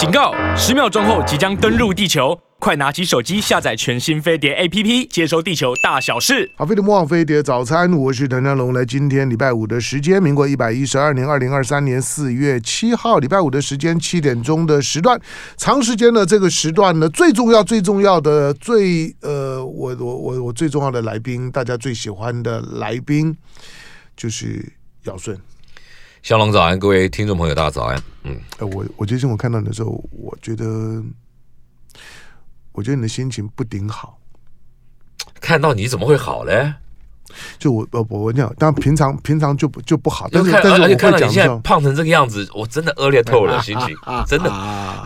[0.00, 0.32] 警告！
[0.56, 6.50] 十秒钟后即将登陆地球，快拿起手机下载全新飞碟 APP，接收地球大小事。
[6.56, 8.72] 好，飞碟魔网飞碟早餐，我是唐湘龙。
[8.72, 15.20] 来，今天礼拜五的时间，民国一百一十二年二零二三年四月七号，礼拜五的时间七点钟的时段，
[15.58, 23.36] 长时间的这个时段呢，最重要、最重要的、最呃，我我我我最重要的来宾，大家最喜欢的来宾，
[24.16, 24.72] 就是
[25.04, 25.36] 姚舜。
[26.22, 28.00] 湘龙早安，各位听众朋友，大家早安。
[28.24, 31.02] 嗯，呃、我我最近我看到你的时候，我觉得，
[32.72, 34.18] 我觉得你的心情不顶好。
[35.40, 36.74] 看到你怎么会好嘞？
[37.58, 40.28] 就我我我讲，但平常平常就不就不好。
[40.30, 43.96] 但是看但是我会看到你现在胖成这个样子，我真的恶劣透了，心情
[44.28, 44.50] 真的。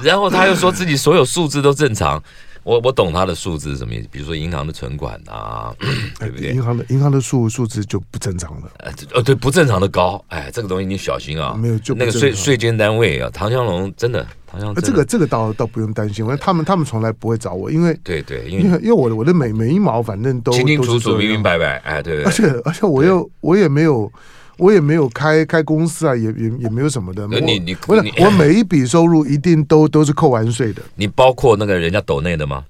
[0.02, 2.20] 然后他又说自己所有数字都正常。
[2.64, 5.72] 我我懂他的数字是什么意思，比如说银行的存款啊，
[6.18, 6.50] 对不对？
[6.52, 8.70] 银行的银行的数数字就不正常了。
[8.78, 11.54] 呃，对，不正常的高，哎，这个东西你小心啊。
[11.54, 14.82] 没有，就那个税税监单位啊，唐香龙真的，唐香龙。
[14.82, 22.24] 这个这个倒倒不用担心，因为他们他们从来不会找我，因为对对，因为因为我的我的每每一毛反正都清清楚楚、明明白白，哎，对对。
[22.24, 24.10] 而且而且我又我也没有。
[24.56, 27.26] 我也没有开开公司啊，也也也没有什么的。
[27.26, 30.82] 你你我我每一笔收入一定都都是扣完税的。
[30.94, 32.64] 你包括那个人家抖内的吗？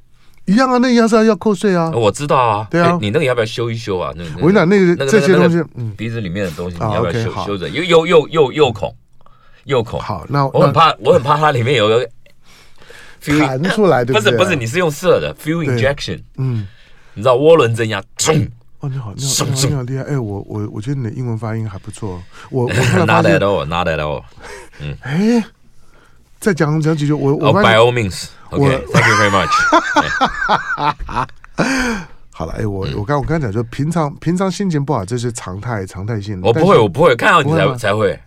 [0.47, 1.91] 一样啊，那一样是要扣税啊。
[1.95, 2.99] 我知道啊，对啊。
[3.01, 4.13] 你那个要不要修一修啊？
[4.15, 7.73] 那我跟你讲，那个这些东西，嗯，鼻子里面的东西，你要不要修修整？
[7.73, 8.95] 又又又又又孔，
[9.65, 9.99] 又孔。
[10.01, 12.07] 好，那我很怕，我很怕它里面有个
[13.39, 14.13] 弹出来的。
[14.13, 16.21] 不是不是，你是用射的 fuel injection。
[16.37, 16.67] 嗯，
[17.15, 18.47] 你知道涡轮增压，冲。
[18.85, 20.03] 哦，你好，你好，你好厉害！
[20.03, 22.23] 哎，我我我觉得你的英文发音还不错。
[22.51, 22.73] 我我
[23.07, 24.23] Not at all, not at all。
[24.79, 25.43] 嗯， 哎，
[26.39, 27.13] 再讲讲几句。
[27.15, 29.49] 我我 By all means, OK, thank you very much。
[32.31, 36.47] 好了，哎，我我刚我刚讲就，平常平常心情不好，这是常态常态性的。
[36.47, 38.21] 我不会，我不会看到你才才会，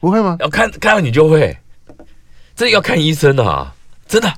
[0.00, 0.36] 不会吗？
[0.40, 1.56] 要看看到你就会，
[2.56, 3.72] 这要看医生的啊，
[4.08, 4.32] 真的。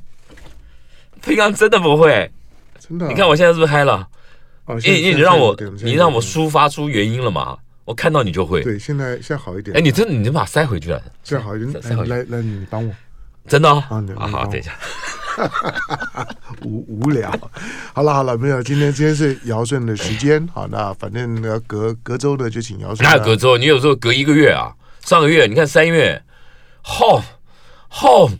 [1.22, 2.30] 平常真的不会，
[2.78, 3.06] 真的。
[3.08, 4.06] 你看我现在是不是嗨了？
[4.84, 7.56] 你你让我你让我抒发出原因了嘛？
[7.84, 8.62] 我看到你就会。
[8.62, 9.76] 对，现在现在好一点。
[9.76, 11.02] 哎，你真的你能把它塞回去了？
[11.24, 11.72] 现在好一点。
[12.08, 12.94] 来来来，你帮我。
[13.48, 13.68] 真的？
[13.68, 14.72] 啊好，等一下。
[16.62, 17.28] 无无聊。
[17.92, 18.62] 好了好了，没有。
[18.62, 20.46] 今天今天是尧舜的时间。
[20.54, 23.02] 好，那反正隔隔周的就请尧舜。
[23.04, 23.58] 哪有隔周？
[23.58, 24.72] 你有时候隔一个月啊？
[25.04, 26.22] 上个月你看三月，
[26.82, 27.20] 好
[27.88, 28.30] 好。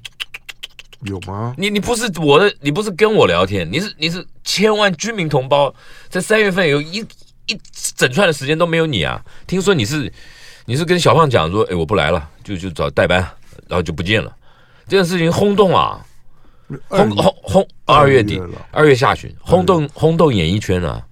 [1.04, 1.54] 有吗？
[1.58, 5.74] 你你不是我的，你不是跟我聊天，你是你是千万居民同胞，
[6.08, 6.98] 在三月份有一
[7.46, 7.58] 一
[7.96, 9.20] 整串的时间都没有你啊！
[9.46, 10.12] 听说你是
[10.64, 13.18] 你是跟小胖讲说，哎，我不来了，就就找代班，
[13.68, 14.34] 然后就不见了。
[14.86, 16.04] 这件事情轰动啊，
[16.88, 17.68] 轰轰轰！
[17.84, 18.40] 二月底，
[18.70, 21.04] 二月下旬，轰动轰动演艺圈啊。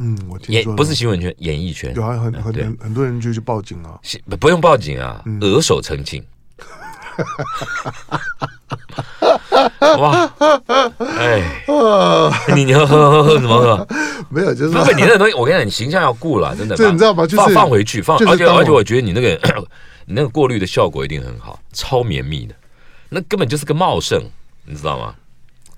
[0.00, 3.98] 嗯，我听说不是新闻圈，演艺圈有很很很很多人就去报警啊，
[4.38, 6.22] 不用报警啊，额手澄清。
[9.98, 10.30] 哇！
[11.18, 11.64] 哎，
[12.54, 13.86] 你你喝喝喝喝什么喝？
[14.30, 16.76] 没有，就是不是你那个东西，我跟你讲，你形象要顾了，真的。
[16.76, 17.24] 这你知道吗？
[17.26, 18.16] 就是放放回去，放。
[18.26, 19.34] 而且而且，我觉得你那个
[20.06, 22.54] 你那个过滤的效果一定很好，超绵密的，
[23.08, 24.22] 那根本就是个茂盛，
[24.64, 25.14] 你知道吗？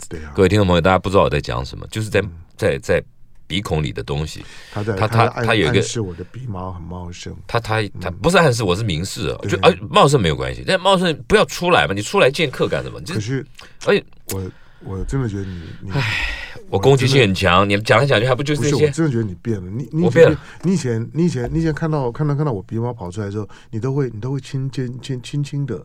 [0.09, 0.33] 对啊。
[0.35, 2.23] 各位听众朋友，大家不知道我在讲什么，就是在
[2.57, 3.03] 在在。
[3.51, 13.01] 鼻孔里的东西，他在他他他有一个是我的鼻毛很茂盛，他他他不是暗示我是明示啊，就而茂盛没有关系，但茂盛不要出来嘛，你出来见客干什么？
[13.01, 13.45] 可是，
[13.87, 14.51] 而且我
[14.85, 18.87] 我真的觉得你，哎，我攻击性很强，你讲来讲去还不就是这些？
[18.87, 25.85] 我真的觉得你变了，你你我变了，你以前你以前你以前看到看到看到我鼻毛跑出来之后，你都会你都会轻轻轻轻轻的，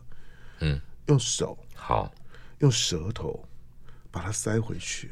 [0.60, 2.12] 嗯，用手好，
[2.60, 3.44] 用舌头
[4.12, 5.10] 把它塞回去。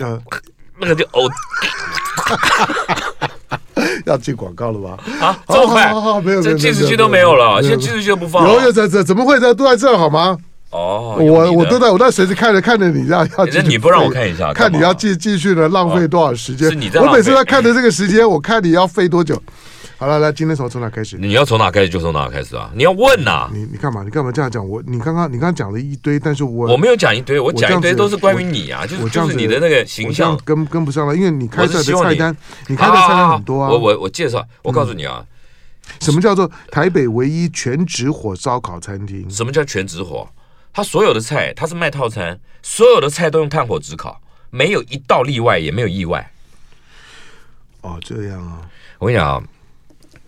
[0.00, 0.20] 要
[0.78, 1.30] 那个就呕，
[4.06, 4.98] 要进广告了吧？
[5.20, 6.20] 啊，这么快？
[6.20, 8.48] 没有，这计时器都没有了，现在计时器都不放。
[8.48, 10.36] 有有这这怎么会在都在这好吗？
[10.70, 16.68] 哦，我我都在我在随时看着看着你这样要，那你不让我看一下，看你要继继续的浪费多少时间？
[17.00, 19.40] 我每次在看着这个时间，我看你要费多久。
[20.04, 21.16] 好了，来，今天从从哪开始？
[21.16, 22.70] 你要从哪开始就从哪开始啊！
[22.74, 23.48] 你要问呐！
[23.54, 24.02] 你你干嘛？
[24.02, 24.68] 你干嘛这样讲？
[24.68, 32.36] 我你刚刚你刚刚讲了一堆，但是我我没有讲一堆，我讲一堆都是关于你啊，就是就是你的那个形象跟跟不上了，因为你开的菜单，
[32.66, 33.70] 你开的菜单很多啊。
[33.70, 35.24] 我我我介绍，我告诉你啊，
[36.02, 39.24] 什么叫做台北唯一全职火烧烤餐厅？
[39.30, 40.28] 什么叫全职火？
[40.74, 44.20] 他所有的菜，他是卖套餐，所有的菜都用炭火直烤，
[44.50, 46.30] 没有一道例外，也没有意外。
[47.80, 48.60] 哦，这样啊，
[48.98, 49.42] 我跟你讲啊。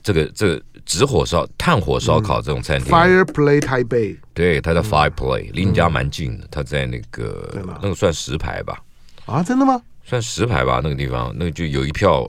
[0.06, 8.78] 这个这个纸火烧、炭火烧烤这种餐厅，Fireplay 台北，对，它叫 Fireplay，离你家蛮近的，它在那个那个算石牌吧？
[9.24, 9.82] 啊，真的吗？
[10.04, 12.24] 算石牌吧，那个地方，那个就有一票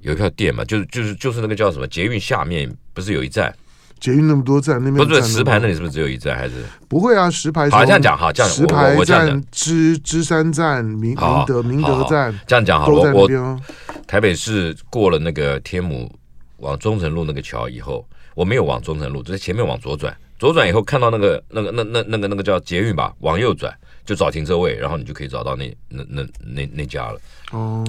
[0.00, 3.54] 有一票店嘛，就是就是就是那个叫什么捷运下面不是有一站？
[4.00, 6.38] 捷运那么多站，那边不是石牌那里是不是只有一站？
[6.38, 6.54] 还是
[6.88, 7.28] 不会啊？
[7.28, 13.12] 石牌好这样讲哈，这样石牌站、芝芝山站、明明德明德站，这样讲好了。
[13.12, 13.60] 我我
[14.06, 16.10] 台北市过了那个天母
[16.58, 27.20] 往中城路那个桥以后，我没有往中城路，就在前面往左转，左转以后看到那个那个那那那个那个叫捷运吧，往右转就找停车位，然后你就可以找到那那那那那家了。
[27.52, 27.84] 哦。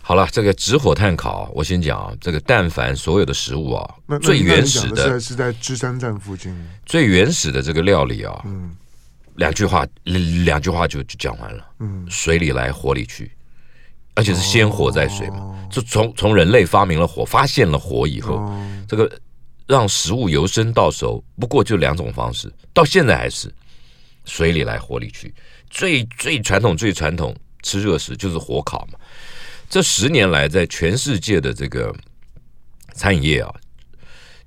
[0.00, 8.76] 好了，这个直火炭烤，我先讲啊，这个但凡所有的食物啊，最原始的是在芝山站附近，最原始的这个料理啊，嗯，
[9.34, 13.32] 两句话，两句话就就讲完了，嗯，水里来，火里去，
[14.16, 19.08] 而且是先火再水嘛，哦、就从从人类发明了火，发现了火以后，哦、这个
[19.66, 23.52] 让食物由生到熟，不过就两种方式，到现在还是
[24.24, 25.32] 水里来，火里去，
[25.68, 28.98] 最最传统最传统吃热食就是火烤嘛。
[29.68, 31.94] 这十年来，在全世界的这个
[32.94, 33.54] 餐饮业啊，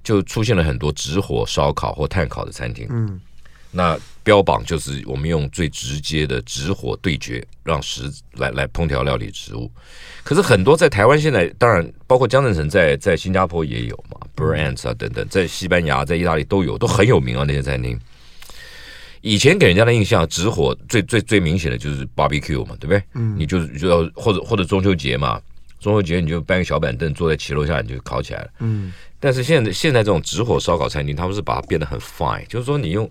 [0.04, 2.88] 就出现了很多直火烧烤或炭烤的餐厅。
[2.90, 3.22] 嗯，
[3.72, 9.72] 那标榜就是我们用最直接的直火对决，让食来来烹调料理食物。
[10.24, 18.00] 可是很多在台湾现在，当然包括江振成在在新加坡也有嘛，Brands 啊等等，在西班牙、在意大利都有，都很有名啊那些餐厅。
[19.22, 23.04] 以前给人家的印象，直火最最最明显的就是 barbecue 嘛，对不对？
[23.16, 25.42] 嗯，你就是就要或者或者中秋节嘛，
[25.80, 28.50] 中秋节你就搬个小板凳坐在骑楼下，你就烤起来了。
[28.60, 33.10] 嗯，但是现在现在这种直火烧烤餐厅，他们是把它变得很 fine，就是说你用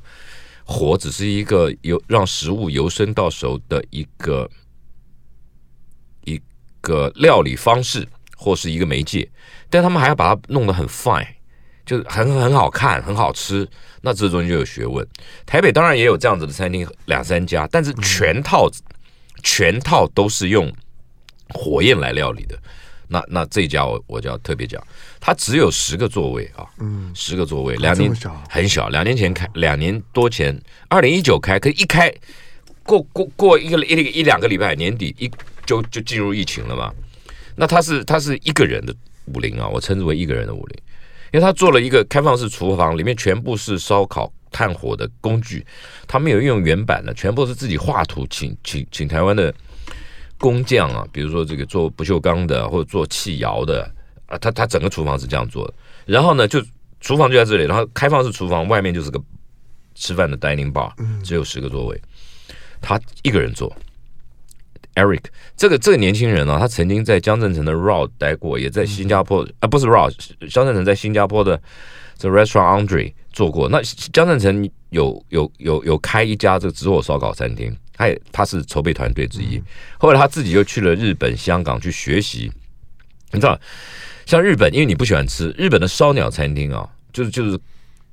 [0.69, 4.49] 火只是一个由让食物由生到熟的一个
[6.25, 6.38] 一
[6.82, 8.06] 个料理方式
[8.37, 9.29] 或是一个媒介，
[9.70, 11.26] 但他们还要把它弄得很 fine。
[11.87, 13.67] 就是很很好看，很好吃，
[14.03, 15.09] 那这中间就有学问。
[15.47, 18.70] 台北当然也有这样子的餐厅，两三家，但是全套
[19.43, 20.70] 全套都是用
[21.55, 22.59] 火焰来料理的。
[23.08, 24.82] 那那这家我我就要特别讲，
[25.19, 28.14] 它只有十个座位啊，嗯，十个座位，两年
[28.49, 30.56] 很小，两年前开，两年多前，
[30.88, 32.12] 二零一九开，可一开
[32.82, 35.31] 过过过一个一一两个礼拜，年底一
[35.66, 36.93] 就就进入疫情了嘛。
[37.56, 38.94] 那它是它是一个人的
[39.34, 40.78] 武林啊，我称之为一个人的武林。
[41.31, 45.62] 因为他做了一个开放式厨房，里面全部是烧烤炭火的工具，
[46.06, 49.55] 他没有用原版的，全部是自己画图，请请请台湾的
[50.38, 53.82] 工匠啊，比如说这个做不锈钢的或者做气窑的
[54.26, 55.75] 啊，他他整个厨房是这样做的。
[56.06, 56.62] 然后呢，就
[57.00, 59.20] 厨房就在这里，然后开放式厨房外面就是个
[59.94, 60.90] 吃饭的 dining bar，
[61.23, 62.00] 只有十个座位，
[62.81, 63.75] 他一个人做。
[64.94, 65.26] Eric，
[65.56, 70.11] 这个这个年轻人啊，他曾经在江振诚的 Raw 待过，也在新加坡、啊，不是 Raw，
[70.50, 71.61] 江振诚在新加坡的
[72.17, 73.69] 这 Restaurant Andre 做过。
[73.69, 73.81] 那
[74.12, 79.60] 江振诚有有有有开一家这个直火烧烤餐厅，他也他是筹备团队之一。
[79.98, 82.50] 后来他自己又去了日本、香港去学习。
[83.32, 83.60] 你知道，
[84.24, 87.58] 像日本，因为你不喜欢吃日本的烧鸟餐厅啊，就是就是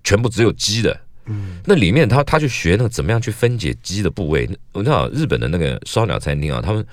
[0.04, 1.00] 全部只有鸡的。
[1.28, 4.50] 嗯，那里面他他去学那个怎么样去分解鸡的部位。
[4.74, 6.86] 我知道日本的那个烧鸟餐厅啊，他们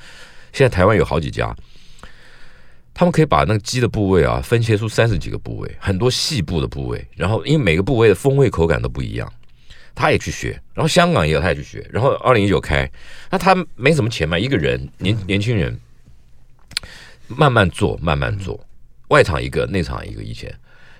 [0.52, 1.54] 现在台湾有好几家，
[2.94, 7.04] 他们可以把那个鸡的部位啊分切出三十几个部位，很多细部的部位。
[7.16, 9.30] 然后因为每个部位的风味口感都不一样，
[9.94, 10.60] 他也去学。
[10.74, 11.86] 然后香港也有，他也去学。
[11.90, 12.90] 然后二零一九开，
[13.30, 15.78] 那他没什么钱嘛，一个人年年轻人
[17.28, 18.58] 慢慢做，慢慢做，
[19.08, 20.52] 外场一个，内场一个，以前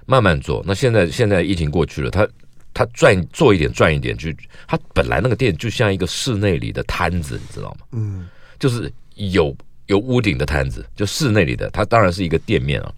[0.07, 0.63] 慢慢做。
[0.67, 2.29] 那现在现在疫情过去了，他。
[2.75, 4.31] 他赚做一点赚一点，就
[4.67, 7.87] 他本来那个店就像一个室内里的摊子，你知道吗？
[7.91, 8.27] 嗯，
[8.59, 9.55] 就是有
[9.89, 12.91] 有屋顶的摊子，就室内里的，他当然是一个店面啊。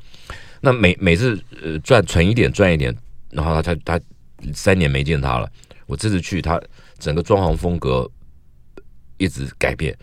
[0.60, 2.96] 那每每次呃赚存一点赚一点，
[3.30, 4.00] 然后他他他
[4.52, 5.50] 三年没见他了，
[5.94, 6.60] 我这次去，它
[6.98, 8.10] 整个装潢风格
[9.16, 9.96] 一直改变。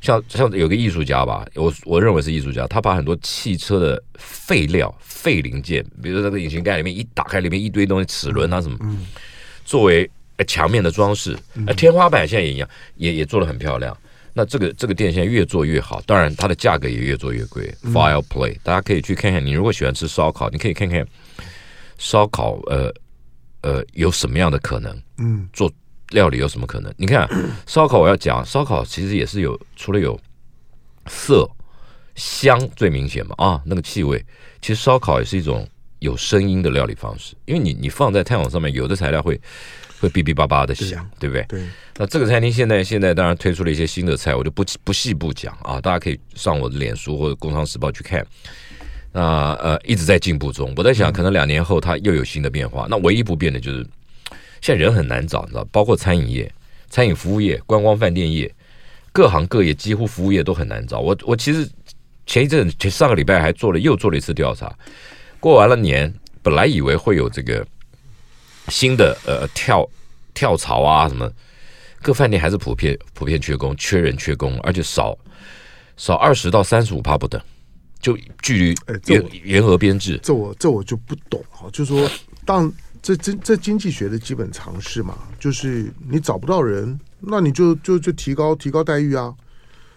[0.00, 8.78] 像像有个艺术家吧，我我认为是艺术家，他把很多汽车的废料、废零件，比如说那个引擎盖里面一打开，里面一堆东西，齿轮啊什么，
[9.66, 10.10] 作为
[10.46, 11.36] 墙面的装饰，
[11.76, 13.94] 天花板现在也一样，也也做的很漂亮。
[14.34, 17.72] 那这个这个店现在越做越好，当然它的价格也越做越贵。
[17.84, 19.44] Fireplay，大家可以去看看。
[19.44, 21.06] 你如果喜欢吃烧烤，你可以看看
[21.96, 22.92] 烧烤，呃
[23.64, 25.02] 呃，有什么样的可能？
[25.16, 25.72] 嗯，做。
[26.10, 26.94] 料理有什么可能？
[26.98, 27.26] 你看
[27.66, 30.20] 烧烤，我要讲烧烤，其实也是有除了有
[31.06, 31.48] 色
[32.14, 34.22] 香最明显嘛啊，那个气味，
[34.60, 35.66] 其实烧烤也是一种
[36.00, 39.40] 有声音的料理方式，因为你你放在炭火上面，有的材料会
[39.98, 41.60] 会哔哔叭叭的响，对，对不对？
[41.60, 41.68] 对。
[41.96, 48.24] 那这个餐厅现在现在当然推出了一些新的菜，我就不不细不讲啊，大家可以上我的脸书或者《工商时报》去看。
[49.14, 52.86] 那呃一直在进步中，我在想，可能两年后它又有新的变化。
[52.90, 53.86] 那唯一不变的就是。
[54.60, 56.50] 现在人很难找，你知道，包括餐饮业、
[56.88, 58.50] 餐饮服务业、观光饭店业，
[59.12, 61.00] 各行各业几乎服务业都很难找。
[61.00, 61.68] 我我其实
[62.24, 64.74] 前一阵前上个礼拜还做了又做了一次调查，
[65.38, 66.10] 过完了年，
[66.42, 67.62] 本来以为会有这个
[68.68, 69.86] 新的呃跳
[70.32, 71.30] 跳槽啊什么，
[72.00, 75.14] 各饭店还是普遍普遍缺工，缺人缺工，而且少
[75.98, 77.38] 少二十到三十五趴不等，
[78.04, 82.06] 就距离沿沿河编制，这我这我就不懂哈，就是说
[82.44, 82.70] 当
[83.02, 89.32] 这这这经济学的基本常识嘛，就是你找不到人，那你就就就提高提高待遇啊。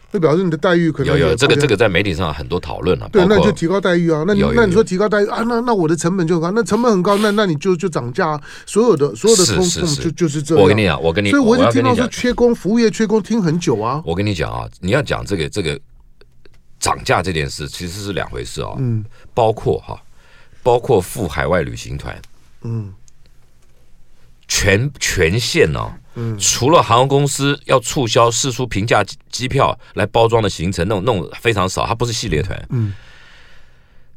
[0.09, 3.09] 那表示你的待遇可能有有这个这个在媒体上很多讨论了。
[3.11, 4.23] 对，那你就提高待遇啊。
[4.25, 5.43] 那你那你说提高待遇啊？
[5.45, 8.41] 那那我的成本就很高，那成本很高，那那你就就涨价。
[8.65, 10.63] 所有的所有的通通就就是这样。
[10.63, 14.01] 我跟你讲，我跟你，所以我就听到说缺工，服务业缺工，听很久啊。
[14.05, 15.77] 我跟你讲啊，你要讲这个这个
[16.79, 18.75] 涨价这件事，其实是两回事啊。
[18.77, 19.03] 嗯。
[19.33, 20.01] 包括哈，
[20.63, 22.19] 包括赴海外旅行团，
[22.61, 22.93] 嗯，
[24.47, 25.93] 全全线呢。
[26.19, 32.67] 嗯，除了航空公司要促销试出平价机票来包装的行程，那种那种非常少，它不是系列团。
[32.71, 32.91] 嗯，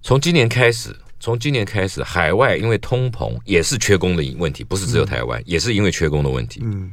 [0.01, 6.61] 从今年开始，从今年开始，海外因为通膨也是缺工的问题，不是只有台湾，嗯、也是因为缺工的问题。
[6.65, 6.91] 嗯，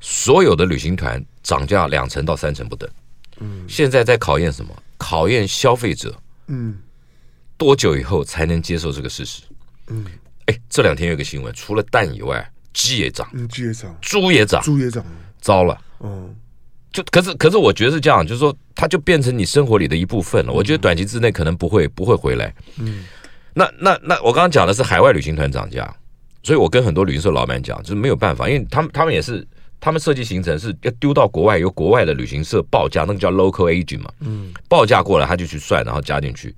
[0.00, 2.86] 所有的旅行团涨价两成到三成不等。
[3.42, 4.74] 嗯，现在在考验什么？
[4.96, 6.14] 考验消费者。
[6.46, 6.78] 嗯，
[7.56, 9.42] 多久以后才能接受这个事实？
[9.88, 10.06] 嗯，
[10.46, 12.48] 哎，这两天有个新闻，除了蛋以外。
[12.74, 15.04] 鸡也涨，嗯，鸡也涨，猪也涨，猪也涨，
[15.42, 16.34] 糟了，嗯，
[16.90, 20.50] 就可是可是我觉得是这样，就是说它就变成你生活里的一部分了。
[20.50, 23.04] 我觉得短期之内可能不会不会回来，嗯，
[23.52, 25.94] 那那那我刚刚讲的是海外旅行团涨价，
[26.42, 29.46] 所以我跟很多旅行社老板讲，就是没有办法，因为他们他们也是
[29.82, 36.54] 他们设计行程是要丢到国外，由国外的旅行社报价，那个叫 local agent 嘛，嗯，报价过来他就去算，然后加进去，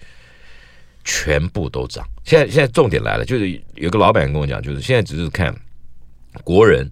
[1.05, 2.07] 全部都涨。
[2.23, 5.55] 现在现在重点来了，就是有个老板跟我讲，就是现在只是看。
[6.43, 6.91] 国人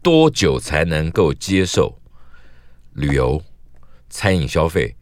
[0.00, 1.98] 多久才能够接受
[2.92, 3.42] 旅游、
[4.08, 4.94] 餐饮消费，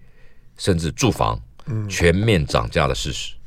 [0.57, 1.39] 甚至住房
[1.87, 3.35] 全面涨价的事实？
[3.35, 3.39] 嗯、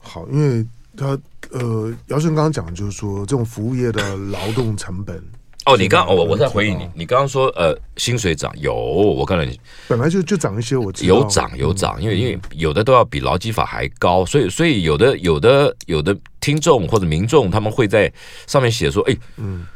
[0.00, 1.16] 好，因为他
[1.52, 5.22] 呃，姚顺刚刚讲的就是说，这种服务业的劳动成本。
[5.70, 9.58] 哦，你刚我我在回应你，你刚刚说呃，薪水涨有，我告诉你，
[9.88, 18.12] 本来就就涨一些，我知道有涨有涨，因为因为有的都要比劳基法还高，所以所以有的有的有的听众或者民众他们会在
[18.46, 19.66] 上面写说，哎，嗯，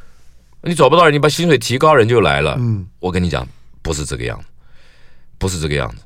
[0.62, 2.56] 你找不到人，你把薪水提高，人就来了。
[2.58, 3.46] 嗯，我跟你讲，
[3.82, 4.46] 不是这个样子，
[5.38, 6.02] 不是这个样子，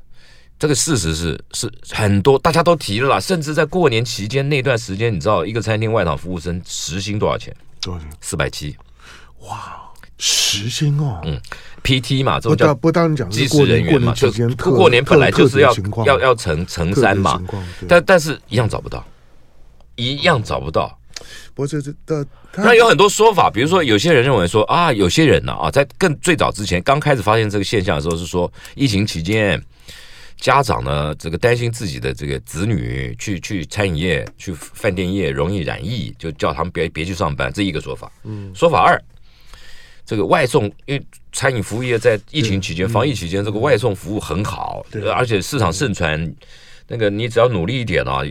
[0.59, 7.55] 这个事实是是很多大家都提了啦，甚至在过年期间那段时间，你知道一个餐厅外场服务生时薪多少钱？
[7.81, 8.09] 多少钱？
[8.21, 8.75] 四百七。
[9.41, 9.81] 哇，
[10.17, 11.39] 时薪哦，嗯
[11.83, 15.73] ，PT 嘛，这种叫不当讲技师人员嘛，就过年本来就是要
[16.05, 17.41] 要要乘乘三嘛，
[17.87, 19.05] 但但是一样找不到，
[19.95, 20.95] 一样找不到。
[21.53, 29.61] 不是这这，那有很多说法，比如说有些人认为说啊，有些人呢啊，在更最早之前刚开始发现这个现象的时候，是说疫情期间
[30.37, 38.09] 家长呢这个担心自己的这个子女去去餐饮业、去饭店业容易染疫，就叫他们别别去上班，这一个说法。
[38.23, 38.99] 嗯，说法二。
[40.09, 46.33] 这个外送，因为餐饮服务业在疫情期间、防疫期间，这个外送服务很好，而且市场盛传，
[46.87, 48.21] 那个你只要努力一点啊，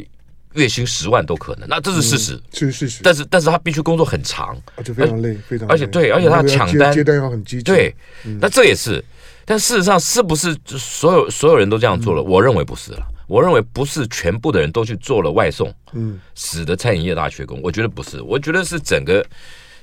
[0.55, 1.69] 月薪十万都可能。
[1.69, 3.01] 那这是事实，是事实。
[3.05, 5.69] 但是，但是他必须工作很长，而且非常累，非常。
[5.69, 7.63] 而且对，而且他抢单接单要很积极。
[7.63, 7.95] 对，
[8.41, 9.05] 那这也是。
[9.45, 12.21] 但事实上，是不是所有所有人都这样做了？
[12.21, 13.07] 我认为不是了。
[13.29, 17.61] 我认为不是全部的人都去做了外送，嗯，使得餐饮业大缺工。
[17.63, 19.25] 我觉得不是，我觉得是整个。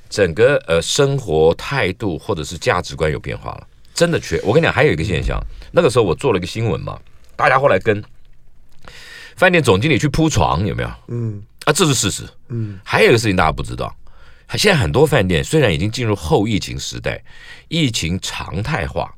[0.09, 4.39] 整个呃生活态度或者是价值观有变化了，真的缺。
[4.43, 6.99] 我跟你讲，还有一个现象，那个时候我做了一个新闻嘛，
[7.35, 8.03] 大家后来跟
[9.35, 10.89] 饭店总经理去铺床，有没有？
[11.07, 12.23] 嗯，啊，这是事实。
[12.49, 13.93] 嗯，还有一个事情大家不知道，
[14.57, 17.21] 现在很多饭店虽然已经进入后疫情时代，
[17.67, 19.13] 疫情常态化，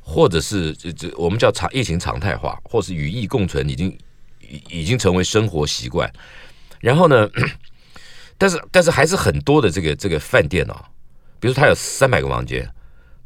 [0.00, 3.98] 或者是这这我们叫常疫情常态化，或是与疫共存，已经
[4.40, 6.12] 已已经成为生活习惯。
[6.80, 7.28] 然后呢？
[8.38, 10.76] 但是，但是还是很多的这个这个饭店哦，
[11.40, 12.68] 比如说他有三百个房间，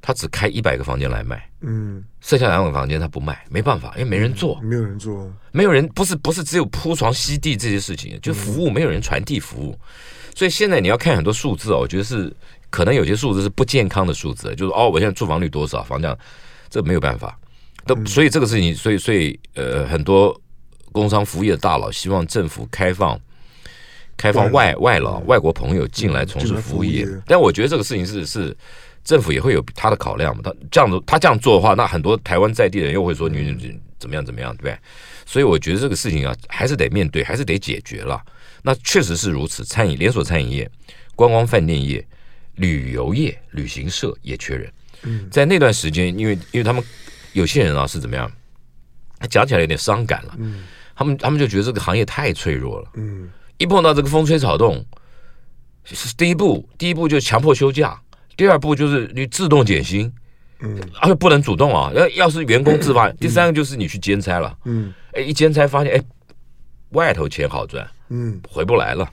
[0.00, 9.76] 他只开一百个房间来卖，嗯，剩下两百个房间他不卖，没办法，因为没人做，没有人做，没有人，不是不是只有铺床、吸地这些事情，就服务没有人传递服务，
[10.35, 12.33] 所以现在你要看很多数字哦，我觉得是
[12.71, 16.17] 可能有些数字是不健康的数字，就是哦，我现在住房率多少，房价，
[16.69, 17.37] 这没有办法，
[17.85, 20.40] 都所以这个事情，所以所以呃，很多
[20.93, 23.21] 工商服务业的大佬希望政府开放。
[24.21, 28.55] 开放外外劳、外国朋友进来从事服务业，但我觉得这个事情是是
[29.03, 30.43] 政府也会有他的考量嘛。
[30.45, 34.79] 他这样子，他这样做的话，那很多台湾在地人又会说你你怎么样怎么样，对不对？
[35.25, 38.21] 所以我觉得这个事情啊，还是得面对，还是得解决了。
[38.61, 40.71] 那确实是如此，餐饮连锁餐饮业、
[41.17, 42.07] 观光饭店业、
[42.57, 44.71] 旅游业、旅行社也缺人。
[45.31, 46.85] 在那段时间，因为因为他们
[47.33, 48.31] 有些人啊是怎么样，
[49.31, 50.37] 讲起来有点伤感了。
[50.95, 52.91] 他们他们就觉得这个行业太脆弱了。
[52.97, 53.31] 嗯。
[53.61, 54.83] 一碰到这个风吹草动，
[55.85, 58.00] 是第一步，第一步就是强迫休假，
[58.35, 60.11] 第二步就是你自动减薪，
[60.61, 66.02] 嗯，而且不能主动啊，要要是员工自发，嗯、第三个就是你去兼差了，嗯，哎，一兼差发现哎，
[66.93, 69.07] 外头钱好赚，嗯，回不来了，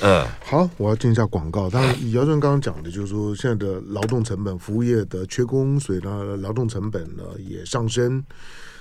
[0.00, 1.70] 嗯，好，我要进一下广告。
[1.70, 8.24] 当然，姚顺刚刚讲的就是说，现在的劳动成本，服务业的缺工，所以呢，劳动成本呢也上升。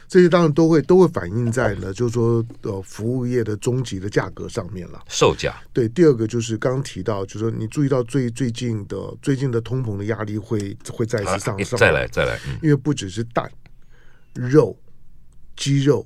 [0.09, 5.55] 这些当然都会都会反映在呢，就是说呃服务业的终极的价格上面了，售价。
[5.71, 13.47] 对，第二个就是刚刚提到，就是说你注意到最最近的最近的通膨的压力会会再次上升，再来再来，因为不只是蛋、
[14.33, 14.75] 肉、
[15.55, 16.03] 鸡肉、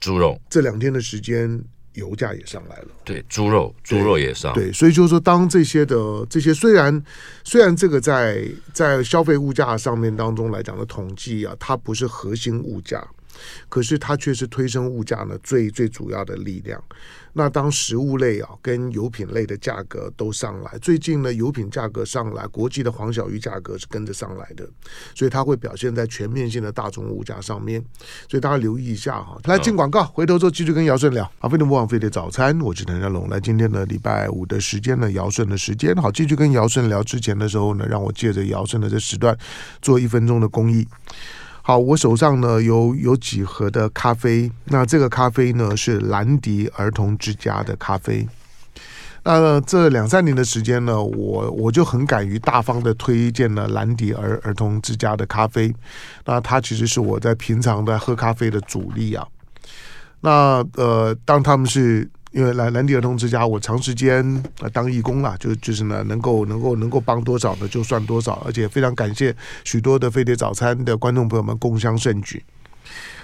[0.00, 7.00] 猪肉，这两天的时间油价也上来了，对，猪肉猪肉也上，对，所以就是说当这些的这些虽然
[7.44, 13.06] 虽然这个在在消费物价上面当中来讲的统计啊，它不是核心物价。
[13.68, 16.82] 可是它却是推升物价呢最最主要的力量。
[17.32, 24.68] 那当食物类啊跟油品类的价格都上来，最近呢油品价格上来，国际的黄小鱼价格是跟着上来的，
[25.14, 27.80] 所以它会表现在全面性的大宗物价上面。
[28.28, 29.38] 所以大家留意一下哈。
[29.44, 31.24] 来进广告，回头之后继续跟姚顺聊。
[31.38, 33.28] 啊，非常不枉费的早餐，我是陈家龙。
[33.28, 39.38] 来，今天的礼拜五的时间呢，姚顺的时间，好，继续跟姚顺聊之前的时候呢，让我借着姚顺的这时段
[39.80, 40.84] 做一分钟的公益。
[41.70, 48.26] 好，我手上呢有有几盒的咖啡，那这个咖啡呢是兰迪儿童之家的咖啡。
[49.22, 55.72] 那这两三年的时间呢，我我就很敢于大方的推荐了兰迪儿儿童之家的咖啡。
[56.24, 59.24] 那它其实是我在平常的喝咖啡的主力啊。
[60.22, 62.10] 那呃，当他们是。
[62.32, 64.24] 因为兰兰迪儿童之家，我长时间
[64.60, 69.34] 啊当义工啦，就就是呢，能够能够能够帮多少呢，就算多少，而且非常感谢
[69.64, 72.44] 许多的飞碟早餐的观众朋友们共襄盛举。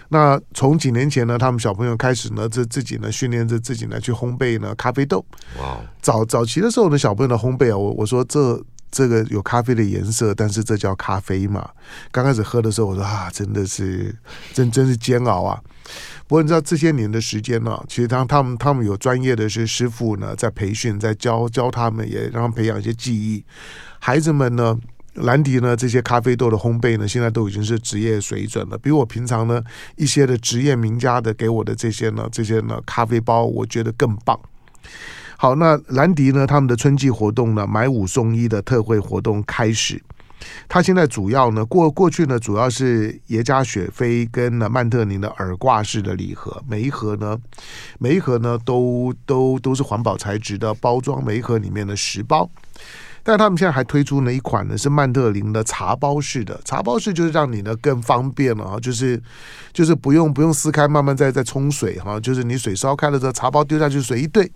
[0.09, 5.25] 那从几年前呢，他们小朋友开始呢，自自己呢训练着自己呢去烘焙呢咖啡豆。
[5.61, 5.79] 哇！
[6.01, 11.69] 早早期的时候呢，小朋友的烘焙啊，我我说这这个有咖啡的颜色，但是这叫咖啡嘛？
[12.11, 14.15] 刚开始喝的时候，我说啊，真的是
[14.53, 15.61] 真真是煎熬啊！
[16.27, 23.45] 不过你知道这些年的时间呢、其实他他们他们有专业的是师傅呢，在培训，在教教他们，也让他们培养一些技艺。
[23.99, 24.77] 孩子们呢，
[25.15, 29.63] 兰迪呢这些咖啡豆的烘焙呢，现在都已经是职业水准了，比我平常呢
[29.97, 34.39] 一些的职业名家的给我的这些呢这些呢咖啡包，我觉得更棒。
[35.39, 40.03] 好，那兰迪呢他们的春季活动呢，买五送一的特惠活动开始。
[40.69, 47.37] 它现在主要呢，过过去呢，主要是耶加雪菲跟呢曼特宁的耳挂式的礼盒，每一盒呢，
[47.99, 52.49] 每一盒呢都都都是环保材质的包装，每一盒里面的十包。
[53.23, 59.21] 但他们现在还推出了一款呢，是曼特宁的茶包式的，茶包式就是让你呢更方便了啊，就是
[59.73, 64.51] 就是不用不用撕开，慢慢再再冲水哈，就是你水烧开了之后，茶包丢下去，水一兑。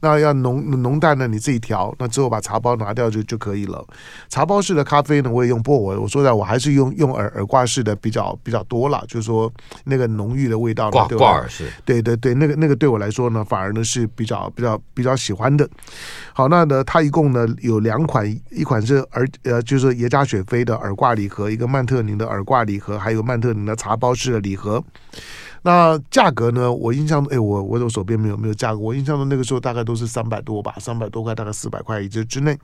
[0.00, 1.26] 那要浓浓淡呢？
[1.26, 1.94] 你自己调。
[1.98, 3.84] 那之后把茶包拿掉就就可以了。
[4.28, 5.62] 茶包式的咖啡呢，我也用。
[5.62, 9.02] 不过我我说实在，我还是用用耳耳挂式的比较比较多了。
[9.08, 9.52] 就是说
[9.84, 11.68] 那个浓郁的味道，挂挂耳式。
[11.84, 15.68] 对对对，那个那个对我来说呢，反而呢是比较比较比较喜欢的。
[16.32, 24.82] 好，那呢，它一共呢有两款，一款是耳呃，就是耶加雪菲的耳挂礼盒，一个曼特宁的耳挂礼盒，还有曼特宁的茶包式的礼盒。
[25.66, 26.72] 那价格呢？
[26.72, 28.78] 我印象，哎，我我我手边没有没有价格。
[28.78, 32.56] 我印象中那个时候大概都是三百多吧，三百多块，大概四百块一只之内。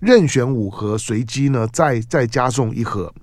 [0.00, 3.14] 任选五盒，随机呢再再加送一盒。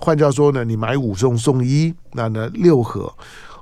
[0.00, 3.14] 换句话说呢，你买五送送一，那呢六盒。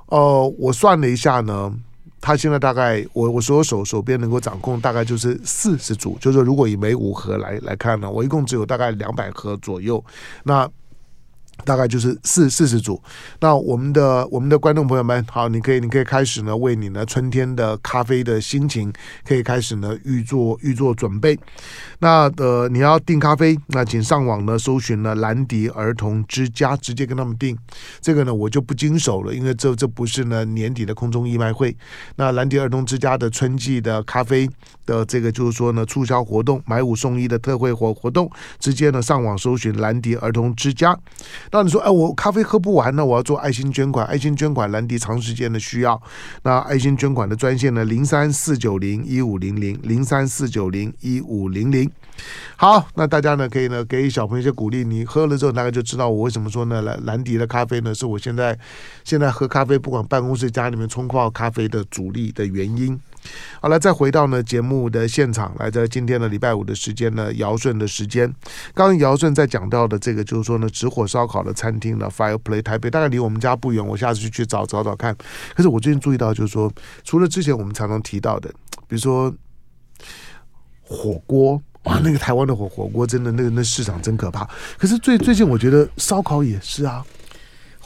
[0.07, 1.71] 哦、我算了一下呢，
[2.19, 10.03] 他现在大概我我所有手手边能够掌控大概就是四十组，就是如果以每五盒来来看呢，我一共只有大概两百盒左右。
[10.43, 10.67] 那
[11.65, 13.01] 大概就是四四十组，
[13.39, 18.91] 那我们的我们的观众朋友们，好，你可以你可以开始呢，为你呢春天的咖啡的心情，
[19.25, 21.37] 可以开始呢预做预做准备。
[21.99, 27.57] 那呃，你要订咖啡，那请上网呢搜寻呢兰迪儿童之家，直接跟他们订。
[28.01, 31.75] 这个呢我就不经手了，因为这这不是呢年底的空中义卖会。
[32.17, 34.49] 那兰迪儿童之家的春季的咖啡
[34.85, 40.97] 的这个就是说呢促销活动，买五送一的特惠活活动，直接呢上网搜寻兰迪儿童之家。
[41.53, 46.01] 那你说，哎，我咖啡喝不完呢，我要做爱心捐款，爱心捐款兰迪长时间的需要。
[46.41, 51.87] 那爱心捐款的专线呢，零三四九零一五零零零三四九零一五零零。
[52.55, 58.57] 好，那大家呢可以呢给小朋友一些鼓励，你喝了之后大概就知道我为什么说呢，兰兰迪的咖啡呢是我现在
[59.03, 62.99] 现在喝咖啡，不管办公室家里面冲泡咖啡的主力的原因。
[63.61, 68.27] 好了，再回到呢节目的现场来，在今天的礼拜五的时间呢，姚顺的时间。
[68.73, 75.15] 刚刚姚顺在讲到的这个，就是说呢，直火烧烤的餐厅呢，Fireplay 台北，大概离我们家不远，我下次去去找找找看。
[75.55, 76.71] 可是我最近注意到，就是说，
[77.03, 78.49] 除了之前我们常常提到的，
[78.87, 79.33] 比如说
[80.81, 81.61] 火锅。
[81.83, 84.47] 哇，那个台湾的火火锅真的，那个那市场真可怕。
[84.77, 87.05] 可是最最近我觉得烧烤也是啊，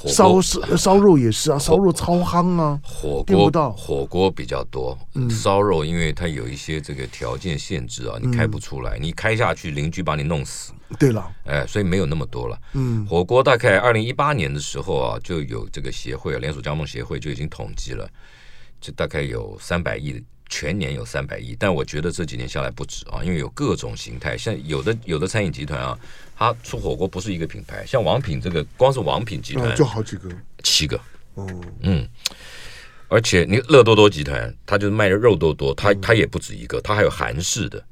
[0.05, 2.79] 烧烧烧肉也是啊，烧肉超夯啊。
[2.83, 4.97] 火锅火锅比较多，
[5.29, 10.71] 烧肉因为它有一些这个条件限制啊，你开不出来，你开下去邻居把你弄死。
[10.99, 12.59] 对了，哎，所以没有那么多了。
[12.73, 18.07] 嗯，火锅大概二零一八年的时候啊，就有这个协会啊，连锁加盟协会就已经统计了，
[18.79, 20.23] 就大概有三百亿。
[20.49, 25.99] 全年有三百亿，但我觉得这几年下来不止啊，因为有各种形态，像有的有的餐饮集团啊，
[26.37, 30.29] 它出火锅不是一个品牌，像王品这个，光是王品集团就好几个，
[30.63, 30.95] 七个，
[31.33, 31.47] 哦，
[31.81, 32.07] 嗯，
[33.07, 37.83] 而且你乐多多集团，它就是卖的肉多多，它它也不止一个，它还有韩式的，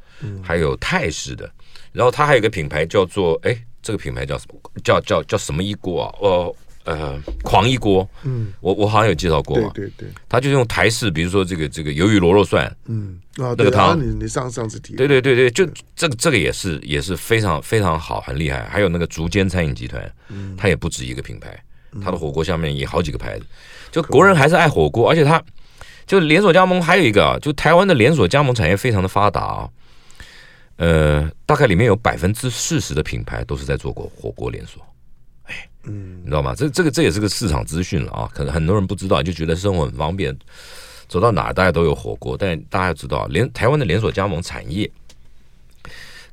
[0.44, 1.52] 还有泰式的，
[1.92, 4.60] 然后它还有一个品牌叫做，哎，这个品牌叫什么？
[4.84, 6.16] 叫叫叫什么一锅啊？
[6.20, 6.56] 哦。
[6.86, 18.64] 呃，狂一锅，嗯，我我好像有介绍过嘛，对对对，他就用台式，比如说这个这个鱿鱼螺肉蒜，嗯，啊，那个汤，你你上上次提，对对对对，就这个这个也是也是非常非常好，很厉害。
[18.66, 21.60] 还有那个竹间餐饮集团，嗯，它也不止一个品牌，
[22.04, 23.46] 它的火锅下面也好几个牌子，
[23.92, 25.44] 就国人还是爱火锅，而且它
[26.06, 29.70] 就连锁加盟还有一个啊，就台湾的连锁加盟产业非常的发达啊，
[30.76, 34.86] 呃，大概里面有百分之四十的品牌都是在做过火锅连锁。
[35.88, 36.54] 嗯，你知道吗？
[36.56, 38.30] 这这个这也是个市场资讯了啊！
[38.34, 40.38] 可能很多人不知道，就觉得生活很方便，
[41.08, 42.38] 走到哪大家都有火锅。
[42.38, 44.90] 但大家知道，连台湾的连锁加盟产业，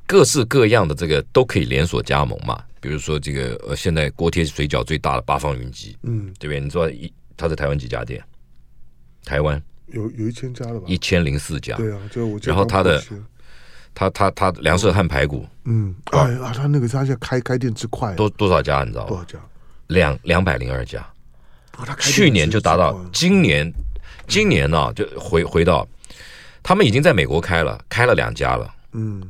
[0.06, 2.62] 各式各样的这个都可以连锁加盟嘛。
[2.80, 6.60] 比如说这个呃，现在锅贴水饺最大的八方云集，嗯，对不对？
[6.60, 8.22] 你知道一他在台湾几家店？
[9.24, 10.86] 台湾有有一千家了吧？
[10.88, 11.76] 一千零四家。
[11.76, 13.02] 对啊，就我然后他的。
[13.94, 19.08] 他他他粮食汉排骨，嗯，哎啊，他那个他现在开开店之快，多多少家你知道吗？
[19.08, 19.38] 多少家？
[19.88, 21.06] 两两百零二家，
[21.98, 23.70] 去年就达到，今年
[24.26, 25.86] 今年呢就回回到，
[26.62, 29.22] 他们已经在美国开了，开了两家了，嗯，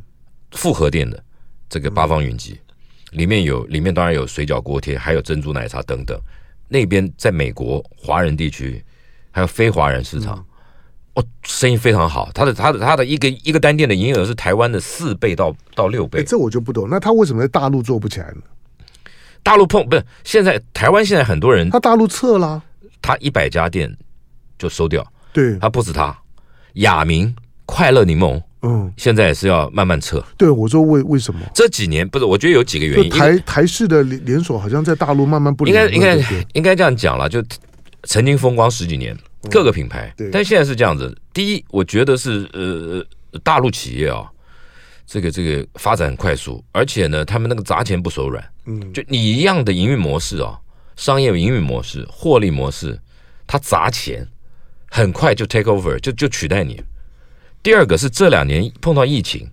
[0.52, 1.22] 复合店的
[1.68, 2.60] 这个八方云集，
[3.10, 6.16] 里面有里面当然有水饺锅贴，还有珍珠奶茶等等，
[6.68, 8.84] 那边在美国华人地区
[9.32, 10.44] 还有非华人市场。
[11.14, 16.24] 哦，生意非常好，他的他的他的一个一个单店的营业额是台湾的四倍到到六倍。
[16.24, 18.40] 这我就不懂，那他为什么在大陆做不起来呢？
[19.42, 22.62] 大陆碰不是现在台湾现在很多人，他大陆撤了，
[23.02, 23.94] 他一百家店
[24.58, 25.06] 就收掉。
[25.34, 26.16] 对，他不止他，
[26.74, 27.34] 雅明、
[27.66, 30.24] 快乐柠檬，嗯，现在也是要慢慢撤。
[30.38, 32.24] 对，我说为为什么这几年不是？
[32.24, 33.10] 我觉得有几个原因。
[33.10, 36.16] 台台式的连连锁好像在大陆慢慢不应该应该
[36.54, 37.42] 应该这样讲了，就
[38.04, 39.14] 曾经风光十几年。
[39.50, 41.16] 各个品牌，嗯、但现在是这样子。
[41.32, 43.04] 第一，我觉得是呃，
[43.40, 44.30] 大陆企业啊，
[45.06, 48.42] 这个这个发展很快速，而且呢，他们那个砸钱不手软。
[48.66, 50.58] 嗯，就你一样的营运模式啊，
[50.94, 52.98] 商业营运模式、获利模式，
[53.46, 54.26] 他砸钱，
[54.88, 56.80] 很快就 take over，就就取代你。
[57.62, 59.50] 第二个是这两年碰到疫情，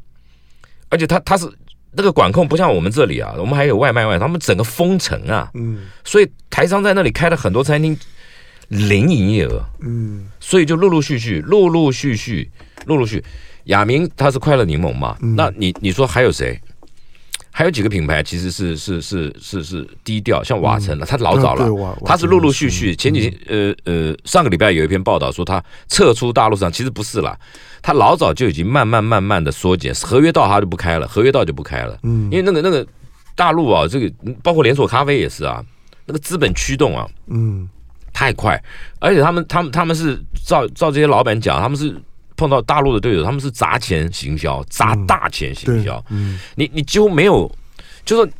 [0.89, 1.51] 而且他他是
[1.91, 7.97] 那个管控不像我们这里啊，我们还有外卖外，他们整个封城啊，嗯，所以台商在那里开了很多餐厅。
[8.69, 12.49] 零营业额，嗯，所以就陆陆续续、陆陆续续、
[12.85, 13.23] 陆陆续，
[13.65, 15.17] 亚明他是快乐柠檬嘛？
[15.21, 16.59] 嗯、那你你说还有谁？
[17.51, 22.95] 还有几个品牌其实是是是是是低调，像瓦城了，它老早了，它是陆陆续续。
[22.95, 27.37] 前几天呃呃，上个礼拜有一篇报道说它撤出大陆上，其实不是啦，
[27.81, 32.85] 它老早就已经慢慢慢慢的缩减，合约到它就不开了，合约到就不开了，嗯，因为那个那个
[33.35, 34.09] 大陆啊，这个
[34.43, 35.61] 包括连锁咖啡也是啊，
[36.05, 37.67] 那个资本驱动啊，嗯。
[38.13, 38.61] 太快，
[38.99, 41.95] 而且他们他们他们是照照这些老板讲，他们是
[42.35, 46.03] 碰到大陆的对手，他们是砸钱行销，砸大钱行销。
[46.09, 47.49] 嗯，你你几乎没有，
[48.05, 48.31] 就是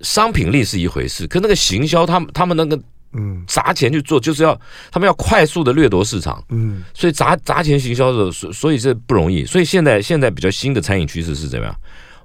[0.00, 2.80] 商品力是一回事，可那个行销，他们他们那个
[3.12, 4.58] 嗯砸钱去做，就是要
[4.90, 6.42] 他们要快速的掠夺市场。
[6.50, 9.44] 嗯，所以砸砸钱行销的，所所以这不容易。
[9.44, 11.74] 所以现在现在比较新的餐饮趋势是怎么样？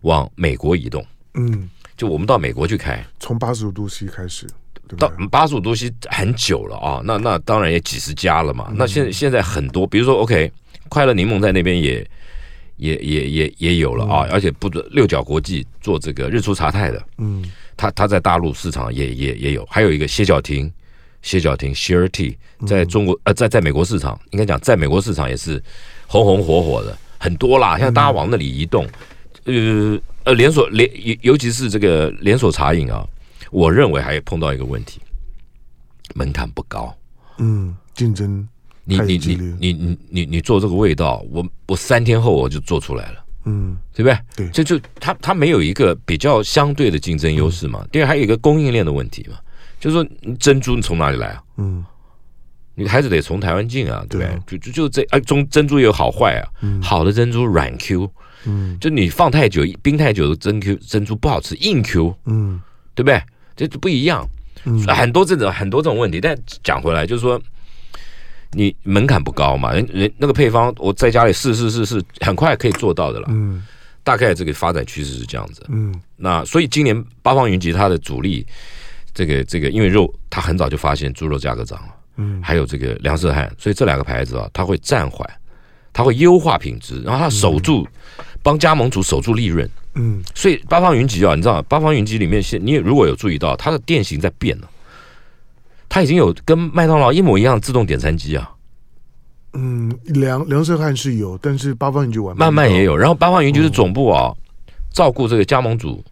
[0.02, 1.04] 往美国移动。
[1.34, 4.48] 嗯，就我们到美国去开，从八十五度 C 开始。
[4.98, 8.72] 到八十五度 C 很久了啊，那那当然也几十家了嘛。
[8.76, 10.52] 那现现在很多，比如说 OK，
[10.90, 12.08] 快乐柠檬在那边也
[12.78, 17.44] 也也也也有了啊，而且不六角国际做这个日出茶太的，嗯，
[17.76, 20.72] 他他在大陆市场也也也有，还有一个歇脚亭，
[21.22, 22.36] 歇脚亭 Share Tea
[22.68, 25.62] 在中国呃在在美国市场应该讲在美国市场也是
[26.06, 28.88] 红红火火的很多啦，现在大家往那里移动，
[29.46, 33.04] 呃呃连锁连尤尤其是这个连锁茶饮啊。
[33.56, 35.00] 我认为还碰到一个问题，
[36.14, 36.94] 门槛不高。
[37.38, 38.46] 嗯，竞争
[38.84, 43.26] 你你你你你你你做这个味道，我我三天后我就做出来了。
[43.46, 44.20] 嗯，对不对？
[44.36, 47.88] 对，就就它它没有一个比较相对的竞争优势嘛。
[47.94, 49.38] 第二，还有一个供应链的问题嘛，
[49.80, 51.44] 就是说珍珠你从哪里来啊？
[51.56, 51.86] 嗯，
[52.74, 54.60] 你还是得从台湾进啊，对不对？
[54.60, 58.12] 就就就这啊，中珍珠有好坏啊，嗯好的珍珠软 Q，
[58.48, 62.62] 嗯就你放太久冰太久的珍 Q 珍珠不好吃，硬 Q，嗯
[62.94, 63.22] 对不对？
[63.56, 64.28] 这就不一样，
[64.66, 66.20] 嗯很多这种很多这种问题。
[66.20, 67.42] 但讲回来，就是说
[68.52, 73.28] 你门槛不高嘛，人人那个配方我在家里试试试试，很快可以做到的了。
[73.30, 73.64] 嗯
[74.04, 75.66] 大概这个发展趋势是这样子。
[75.70, 78.46] 嗯那所以今年八方云集它的主力，
[79.16, 85.28] 这个这个因为肉它很早就发现猪肉价格涨了，嗯还有这个粮食汉，所以这两个牌子啊，它会暂缓，
[85.92, 87.88] 它会优化品质，然后它守住
[88.44, 89.68] 帮加盟主守住利润。
[89.96, 90.24] 嗯。
[90.34, 94.70] 所以八方云集啊，你知道八方云集里面现你也如果有注意到它的店型在变了，
[95.90, 98.52] 它已经有跟麦当劳一模一样的自动点餐机啊，
[99.54, 102.96] 嗯，梁梁胜汉是有，但是八方云集完慢慢也有。
[102.96, 104.34] 然后八方云集是总部啊，
[104.92, 106.04] 照顾这个加盟主，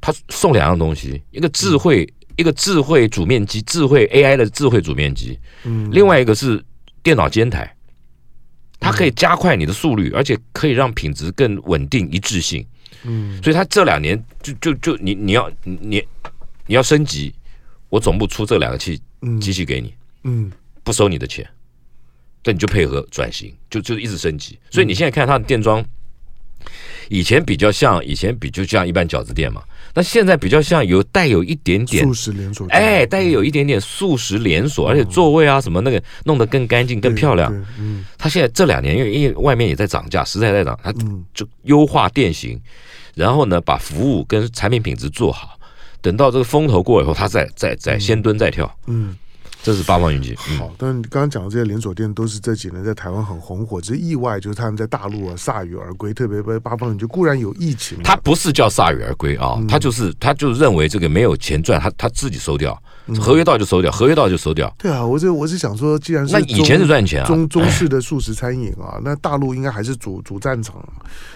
[0.00, 5.88] 他送两样东西，一个智慧一个智慧煮面机，智慧 AI 的智慧煮面机，嗯。
[5.90, 6.62] 另外一个是
[7.02, 7.74] 电脑煎台，
[8.78, 12.66] 它可以加快你的速率，而且可以让品质更稳定一致性。
[13.04, 13.42] 嗯。
[13.42, 16.02] 所以他这两年就就就你你要你
[16.66, 17.32] 你要升级，
[17.88, 19.40] 我总部出这两个器嗯。
[19.40, 20.50] 机器给你，嗯。
[20.84, 21.48] 不收你的钱，
[22.42, 24.58] 但你就配合转型，就就一直升级。
[24.68, 25.84] 所以你现在看它的店装，
[27.08, 29.62] 以前比较像以前比就像一般饺子店嘛，
[29.94, 37.54] 那现在比较像有带有一点点素食连锁，哎，带有一点点素食连锁，而且座位啊什么那个弄得更干净、更漂亮。
[37.78, 38.04] 嗯。
[38.18, 41.24] 他现在这两年，因为因为外面也在涨价，食材在涨，它嗯。
[41.32, 42.60] 就优化店型，
[43.14, 45.58] 然后呢把服务跟产品品质做好。
[46.00, 49.16] 等到这个风头过以后，他再再再先蹲再跳，嗯。
[49.64, 50.36] 这是八方云集。
[50.50, 62.76] 嗯好，但你刚刚讲的这些连锁店都是这几年在台湾很红火，只是意外就是他们在大陆啊铩羽而归，特别被八方云集固然有疫情啊，他不是叫铩羽而归啊，他就是他就认为这个没有钱赚，他他自己收掉，
[63.20, 64.74] 合约到就收掉，合约到就收掉。
[64.76, 70.84] 对啊，我这我是想说，既然是那以前是赚钱啊，中中式的素食餐饮啊，那大陆应该还是主主战场。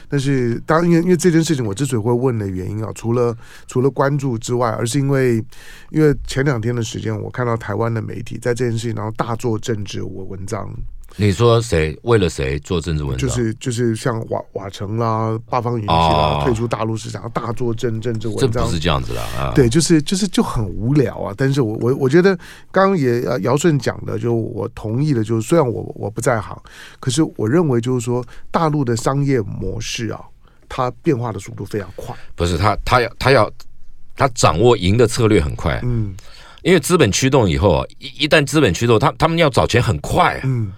[0.09, 5.45] 但是当，因为因为这件事情，我之所以会问的原因啊，除了除了关注之外，而是因为
[5.91, 10.69] 因为前两天的时间，我看到台湾的媒体在这件事情然后大做政治我文章。
[11.15, 13.29] 你说谁为了谁做政治文章？
[13.29, 18.51] 就是就是像瓦瓦城啦、八方云集啦、哦退出大陆市场，大做政政治文章。
[18.51, 19.53] 这不是这样子的啊。
[19.55, 21.33] 对，就是就是就很无聊啊。
[21.37, 22.37] 但是我我我觉得
[22.71, 26.61] 刚刚也呃姚顺讲的，就我同意的，就是虽然我我不在行，
[27.01, 30.21] 可是我认为就是说大陆的商业模式啊，
[30.69, 32.15] 它变化的速度非常快。
[32.35, 33.51] 不是他，他要他要
[34.15, 36.15] 他掌握赢的策略很快，嗯
[36.63, 40.73] 因为资本驱动以后啊，一一旦资本驱动，他他们要找钱很快啊，嗯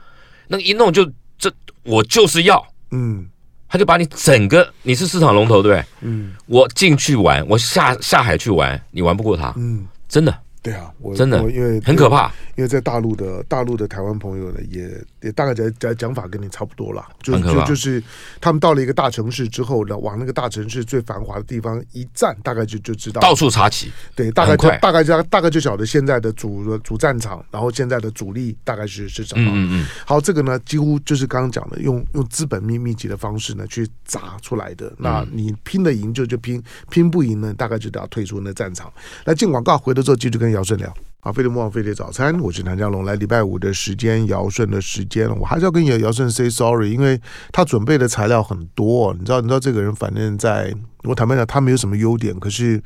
[0.49, 1.05] 那个一弄就
[1.39, 1.53] 这
[1.85, 3.29] 我就是要，嗯。
[3.71, 5.85] 他就把你整个你是市场龙头对不对？
[6.01, 6.33] 嗯。
[6.47, 10.35] 我进去玩，我下下海去玩，你玩不过他，嗯，真的
[10.69, 12.33] 对啊，我真的我因为很可，怕。
[12.57, 14.91] 因为在大陆的大陆的台湾朋友呢，也
[15.23, 18.03] 也大概讲讲讲法跟你差不多啦，就就就是
[18.41, 29.49] 他们到了一个大城市之后呢，往那个大城市最繁华的地方一站，大概就就知道到处插旗，对，大概就大概就大概就晓得现在的主主战场，然后现在的主力大概是是什么。
[29.53, 34.93] 嗯嗯嗯，好，这个呢，几乎就是刚刚讲的，用用资本密密集的方式呢去砸出来的。
[34.99, 38.93] 那你拼得赢就就拼，拼不赢呢，大概就得要退出那战场。
[39.25, 40.93] 来进广告，回头之后继续跟姚顺聊。
[41.21, 43.05] 啊，飞碟魔王飞碟早餐，我是谭江龙。
[43.05, 47.21] 来礼拜五的时间，姚顺的时间，我还是要跟姚姚顺 say sorry，因为
[47.53, 49.15] 他准备的材料很多。
[49.15, 52.83] 你知道，你知道这个人，反正在我坦白讲，他没有什么优点，可是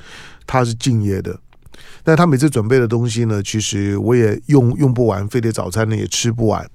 [0.46, 1.38] 他是敬业的。
[2.02, 6.68] 但他每次准备的东西呢，其实我也用用不完，飞碟早餐呢也吃不完。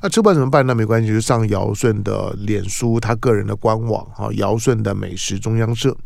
[0.00, 0.66] 那、啊、吃不完怎么办？
[0.66, 5.96] 那没关系，就上尧舜的脸书，他个人的官网哈，尧舜的美食中央社。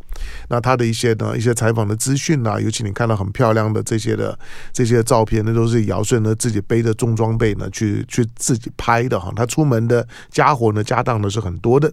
[0.49, 4.37] 那他的一些呢，一些采访的资讯啊，尤其你看到很漂亮的这些的
[4.73, 9.33] 这些照片，那都是尧舜呢自己背着重装备呢去去自己拍的哈。
[9.37, 11.93] 他出门的家伙呢，家当呢是很多的。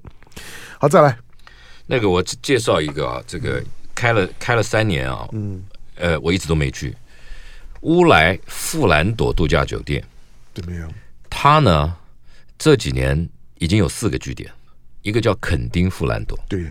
[0.79, 1.17] 好，再来，
[1.87, 5.61] 那个我介绍一个啊，这个开了开了三年啊，嗯，
[5.95, 6.95] 呃，我一直都没去
[7.81, 10.03] 乌来富兰朵度假酒店。
[10.53, 10.89] 怎么样？
[11.37, 11.93] 它呢
[12.57, 13.27] 这几年
[13.59, 14.49] 已经有四个据点，
[15.01, 16.63] 一个叫垦丁富兰朵，对，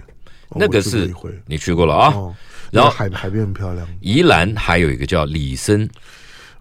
[0.48, 1.12] 哦那个是
[1.44, 2.14] 你去过了啊。
[2.14, 2.34] 哦，
[2.70, 3.86] 然后海海边很漂亮。
[4.00, 5.86] 宜兰还有一个叫李森，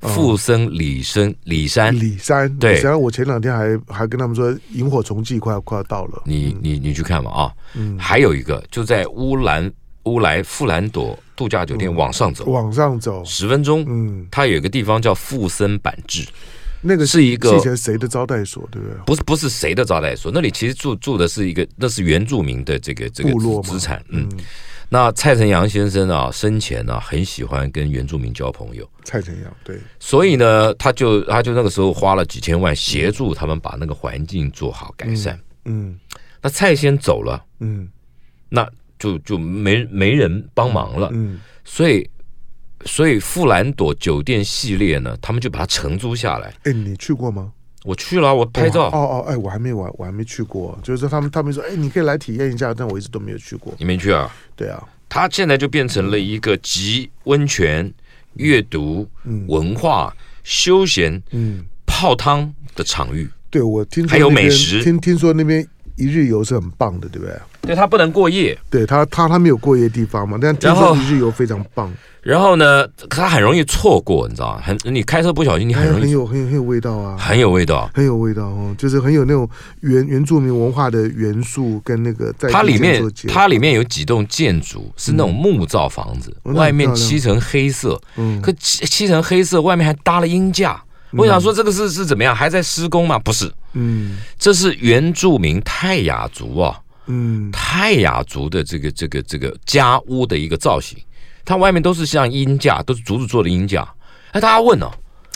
[0.01, 2.75] 富森李森李山，李山，对。
[2.75, 6.23] 里山，我前两天还还跟他们说，萤火虫季快要快要到了。
[6.25, 7.53] 你你你去看吧啊。
[7.73, 9.71] 嗯，还有一个就在乌兰
[10.03, 12.43] 乌来富兰朵度假酒店往上走。
[12.45, 16.27] 往上走，十分钟，嗯，它有一个地方叫富森板治，
[16.85, 18.97] 那个是一个以前谁的招待所，对不对？
[19.05, 24.03] 不是不是谁的招待所，那里其实住住的是一个，那是原住民的这个这个部落资产。
[24.09, 24.27] 嗯，
[24.89, 28.87] 那蔡成阳先生啊，生前呢、啊、很喜欢跟原住民交朋友。
[29.05, 35.39] 蔡成阳对，所以呢，他就他就那个时候花了几千万协助他们把那个环境做好改善。
[35.63, 35.99] 嗯，嗯
[36.41, 37.87] 那蔡先走了，嗯，
[38.49, 38.69] 那
[38.99, 41.09] 就就没没人帮忙了。
[41.13, 42.05] 嗯，所以。
[42.85, 46.53] 所以富兰朵酒店系列呢，他们就把它承租下来。
[46.63, 47.51] 哎，你去过吗？
[47.83, 48.87] 我去了，我拍照。
[48.87, 50.77] 哦哦，哎，我还没玩我还没去过。
[50.81, 53.73] 就是说他们他们说，哎，你可以来体验一下，但我一直都没有去过。
[53.77, 54.33] 你没去啊？
[54.55, 54.81] 对啊。
[55.09, 57.93] 它现在就变成了一个集温泉、
[58.35, 59.07] 阅读、
[59.47, 63.29] 文化、休闲、嗯、泡汤的场域。
[63.49, 64.81] 对，我听说还有美食。
[64.81, 67.35] 听听说那边一日游是很棒的，对不对？
[67.61, 68.57] 对，它不能过夜。
[68.69, 70.37] 对它，它它没有过夜地方嘛？
[70.41, 71.91] 但听说一日游非常棒。
[72.21, 74.61] 然后呢，它很容易错过，你知道吗？
[74.63, 76.03] 很，你开车不小心，你很容易。
[76.03, 79.47] 很有很有很有味道啊，很有味道，很有味道哦，就是很有那种
[79.81, 82.49] 原原住民文化的元素跟那个在。
[82.49, 90.81] 它里面它里面有几栋建筑是那种木造房子，嗯、外面漆成黑色，嗯，可漆漆成黑色，外面还搭了鹰架。
[91.13, 92.35] 嗯、我想说，这个是是怎么样？
[92.35, 93.17] 还在施工吗？
[93.17, 100.97] 不是，嗯，这是原住民泰雅族啊，嗯，泰雅族的这个这个这个家屋的一个造型。
[101.45, 103.87] 它外面都是像鹰架，都是竹子做的鹰架。
[104.31, 104.89] 哎，大家问哦，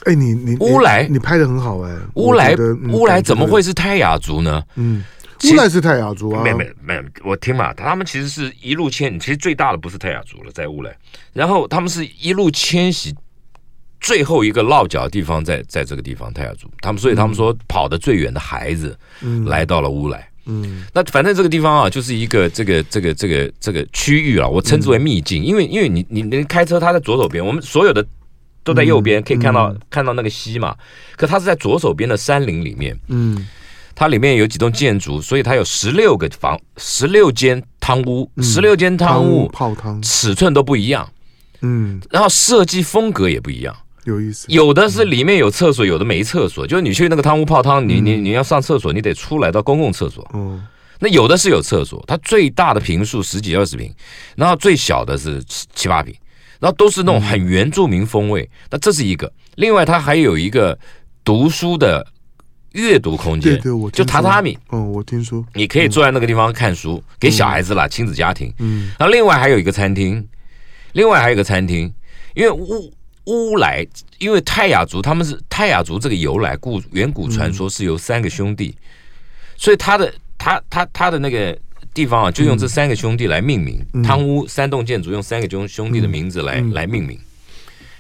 [0.06, 1.94] 哎，你你乌来，你拍的很好哎。
[2.16, 2.56] 乌来
[2.90, 4.64] 乌来怎么会是泰雅族呢？
[4.76, 5.04] 嗯，
[5.52, 6.42] 乌来是泰雅族啊。
[6.42, 10.98] 没没没，我听嘛，他们其实是一路迁，其实最大的不是泰雅族了，在乌来，
[11.34, 13.14] 然后他们是一路迁徙，
[14.00, 16.70] 最后一个落脚的地方在在这个地方，泰雅族。
[16.82, 18.98] 他们所以他们说跑得最远的孩子，
[19.46, 20.30] 来到了乌来。
[20.50, 28.06] 嗯，那反正这个地方啊，就是一个这个这个这个这个区域啊，我称之为秘境，因为因为你你你开车，它在左手边，我们所有的
[28.64, 30.74] 都在右边，可以看到看到那个溪嘛。
[31.18, 33.46] 可它是在左手边的山林里面，嗯，
[33.94, 41.10] 它里面有几栋建筑，所以它有十六个房，十六间汤屋，十六间汤屋泡汤，尺寸都不一样，
[41.60, 43.76] 嗯，然后设计风格也不一样。
[44.08, 46.66] 有意思，有的是里面有厕所，有的没厕所。
[46.66, 50.26] 就是你去那个汤屋泡汤，你你你要上厕所，你得出来到公共厕所。
[50.34, 50.66] 嗯，
[51.00, 53.94] 那有的是有厕所，它最大的平数十几二十平，
[54.38, 56.16] 然后最小的是七七八平，
[56.62, 58.50] 然后都是那种很原住民风味。
[58.72, 60.80] 那这是一个，另外它还有一个
[61.26, 62.08] 读书的
[62.72, 64.58] 阅读空间，对对，我就榻榻米。
[64.72, 68.54] 嗯，我听说你可以坐在那个地方看书，给小孩子啦，亲子家庭。
[68.60, 70.26] 嗯，然后另外还有一个餐厅，
[70.94, 71.94] 另外还有一个餐厅，
[72.34, 72.94] 因为屋。
[73.28, 73.86] 乌来，
[74.20, 78.84] 因为泰雅族他们是泰雅族这个由来，故远古传说是由三个兄弟，嗯、
[79.58, 81.58] 所以他的他他他的那个
[81.94, 83.86] 地方啊，就用这三个兄弟来命名。
[83.94, 87.20] 嗯、汤屋三栋建筑用三个兄兄弟的名字来、嗯、来命名。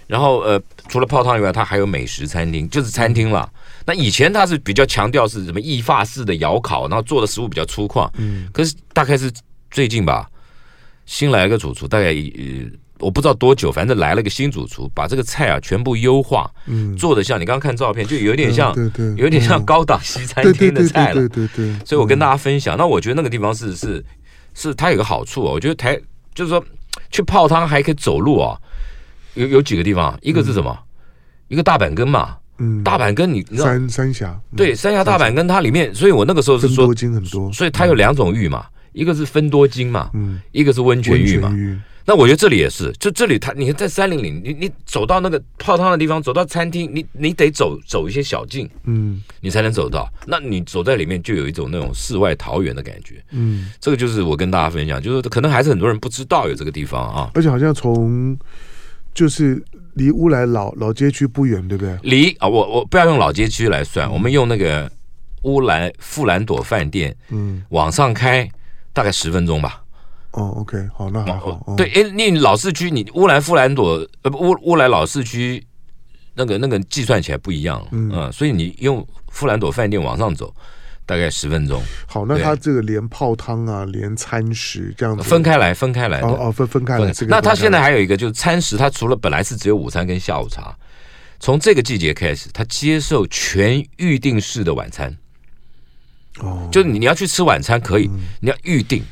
[0.08, 3.52] 然后呃，除了泡汤以外，它还有美食餐厅，就是餐厅了。
[3.54, 8.10] 嗯、那以前它是比较强调是什么义法式的窑烤，然后做的食物比较粗犷。
[8.18, 9.30] 嗯，可是大概是
[9.70, 10.30] 最近吧，
[11.06, 12.72] 新来了个主厨，大概呃。
[13.00, 21.86] 我不知道多久，反正来了个新主厨，把这个菜啊全部优化，嗯，做的像你刚刚看照片，就有点像，对对，有点像高档西餐厅的菜了，对对对。
[21.86, 24.04] 所以我跟大家分享，那我觉得那个地方是是
[24.54, 26.00] 是它有个好处啊，我觉得台
[26.34, 26.64] 就是说
[27.12, 28.58] 去泡汤还可以走路啊，
[29.36, 30.78] 有有几个地方，一个是什么？
[31.48, 41.56] 一个大板根嘛，嗯，大板根你知道三三峡，对，三峡大板根它里面，所以我那个时候是说多金很多，所以它有两种浴嘛，一个是分多金嘛，嗯，一个是温泉浴嘛。
[42.10, 50.10] 那我觉得这里也是，就这里它，你看在山林里，你你走到那个泡汤的地方，走到餐厅，你你得走走一些小径，嗯，你才能走到。
[50.26, 57.30] 那你走在里面，就有一种那种世外桃源的感觉，嗯，这个就是我跟大家分享，就是可能还是很多人不知道有这个地方啊。
[57.34, 58.38] 而且好像从
[59.13, 59.62] 就是
[59.96, 61.93] 离乌来老老街区不远，对不对？
[62.04, 64.89] 离啊，我我不要用老街区来算，我们用那个
[65.41, 68.50] 乌来富兰朵饭店，嗯，往上开
[68.93, 69.84] 大概十分钟吧。
[70.38, 71.73] 哦，OK，好，那还好。
[71.76, 75.65] 对，哎，你老市区，你乌兰富兰朵，呃，不，乌乌兰老市区，
[76.36, 80.54] 那个那个计算起来不一样，嗯，所以你用富兰朵饭店往上走，
[81.08, 81.82] 大概十分钟。
[82.06, 87.12] 好，那它这个连泡汤啊，连餐食这样子分开来，分开来，哦哦，分分开来。
[87.28, 90.78] 那它现在还有一个就是餐食，它除了本来是只有午餐跟下午茶，
[91.39, 95.17] 从这个季节开始，它接受全预定式的晚餐。
[96.42, 98.08] 哦，就是你你要去吃晚餐可以，
[98.40, 99.04] 你要预定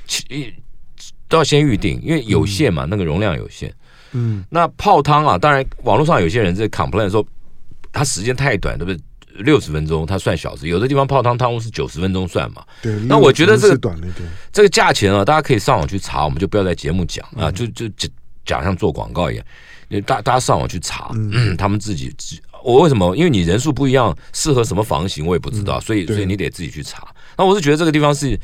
[1.28, 3.74] 都要先预定，因为有限嘛，嗯、那个容量有限。
[4.12, 7.26] 嗯，那泡汤啊，当然网络上有些人在 complain 说，
[7.92, 9.00] 他时间太短，对不对？
[9.40, 12.64] 六十分钟它算小时，有的地方泡汤汤屋是九十分钟算嘛。
[12.82, 18.10] 对，那我觉得这个短了一点，这个价钱啊，大家可以上网去查，我们就不要在节目讲啊，就就讲
[18.46, 19.46] 讲像做广告一样，
[20.06, 22.16] 大大家上网去查，嗯，他们自己
[22.64, 23.14] 我为什么？
[23.18, 27.06] 因为你人数不一样，适合什么房型我也不知道，嗯、所以所以你得自己去查。
[27.38, 28.40] 那我是觉得这个地方是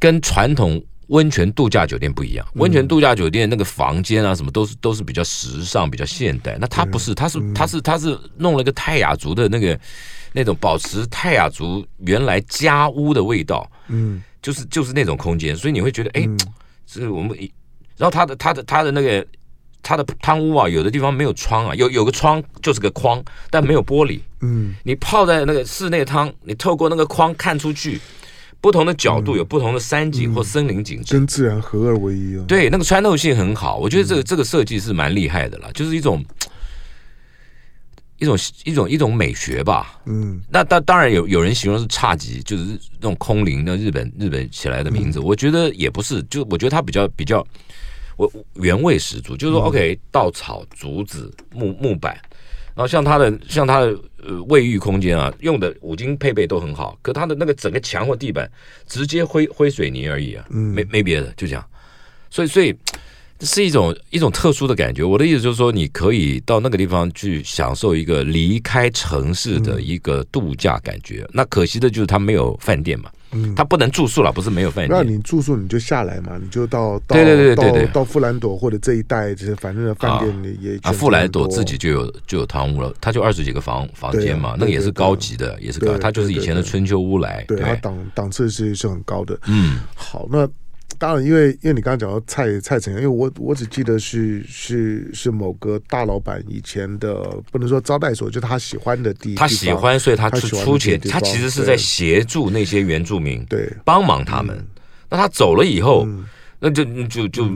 [0.00, 2.46] 跟传统温泉度假酒店不一样。
[2.54, 6.56] 温泉度假酒店那个房间啊，什么都是都是比较时尚、比较现代。
[6.60, 9.78] 那它不是，它是它是它是弄了一个泰雅族的那个
[10.32, 13.70] 那种保持泰雅族原来家屋的味道。
[13.88, 16.28] 嗯，就是就是那种空间，所以你会觉得，哎，
[16.86, 17.36] 是我们。
[17.98, 19.24] 然后它的它的它的那个
[19.82, 24.18] 它的汤屋啊，有的地方没有窗啊，有有个窗就是个框，但没有玻璃。
[24.40, 28.00] 嗯，你泡在那个室内汤，你透过那个框看出去，
[28.62, 32.44] 不同的角度有不同的山景或森林景致，跟自然合二为一啊。
[32.48, 36.24] 对，那个穿透性很好，我觉得这个这个设计是蛮厉害的啦，就是一种
[38.18, 40.00] 一种一种一种美学吧。
[40.06, 42.64] 嗯，那当当然有有人形容是侘寂，就是
[43.00, 47.46] 那种空灵的日本日本起来的名字，我觉得也不是，就我觉得它比较比较。
[48.18, 52.16] 我原味十足，就是说，OK，稻草、竹子、木木板，
[52.74, 58.50] 然后像它的像它的呃卫浴空间啊，用的五金配备都很好，可它的那个整个墙或地板
[58.86, 61.64] 直接灰灰水泥而已啊，没没别的，就这样，
[62.30, 62.74] 所以所以
[63.40, 65.02] 是一种一种特殊的感觉。
[65.02, 71.28] 我的意思就是说，你可以到那个地方去享受一个离开城市的一个度假感觉。
[71.32, 73.10] 那可惜的就是它没有饭店嘛。
[73.32, 74.90] 嗯，他不能住宿了，不是没有饭店。
[74.90, 89.38] 那你住宿你就下来嘛，你就到到对对对对对到到富兰朵或者这一带，就是反正的饭店里也啊，富兰朵自己就有就有汤屋了，他就二十几个房房间嘛，那个也是高级的，也是高，他就是以前的春秋屋来，对，他档档次是是很高的。
[89.46, 90.48] 嗯，好，那。
[91.02, 97.12] 当然，因为因为你刚刚讲到蔡蔡成阳，因为我我只记得是是是某个大老板以前的，
[97.50, 104.64] 不能说招待所，就他喜欢的地，他喜欢，所以他出出钱，他其实是在协助那些原住民，对，帮忙他们。
[105.10, 106.06] 那他走了以后，
[106.60, 107.50] 那就就就。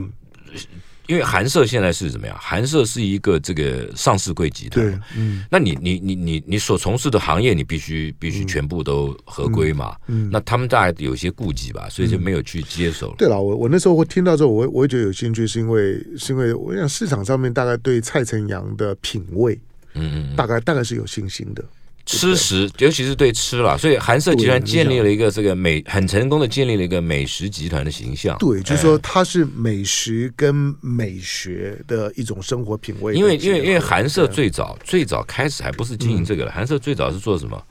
[1.07, 2.37] 因为韩舍现在是怎么样？
[2.39, 13.15] 韩舍是一个这个上市柜集团，嗯，那你你你你你所从事的行业，你必须必须全部都合规嘛，嗯，那他们大概有些顾忌吧，所以就没有去接手。
[13.17, 19.57] 对了，我我那时候会听到之后，我我也觉得有兴趣，是因为是因为我想市场上面大概对蔡成阳的品味，
[19.93, 21.63] 嗯嗯，大概大概是有信心的。
[22.07, 28.35] 吃食，尤其是对吃了，所以韩舍集团建立了一个这个美很成功的建立了一个美食集团的形象。
[28.39, 33.13] 对，就是说它是美食跟美学的一种生活品味。
[33.13, 37.61] 因为因为因为韩舍最早最早开始还不是经营这个了，韩舍最早是做什么？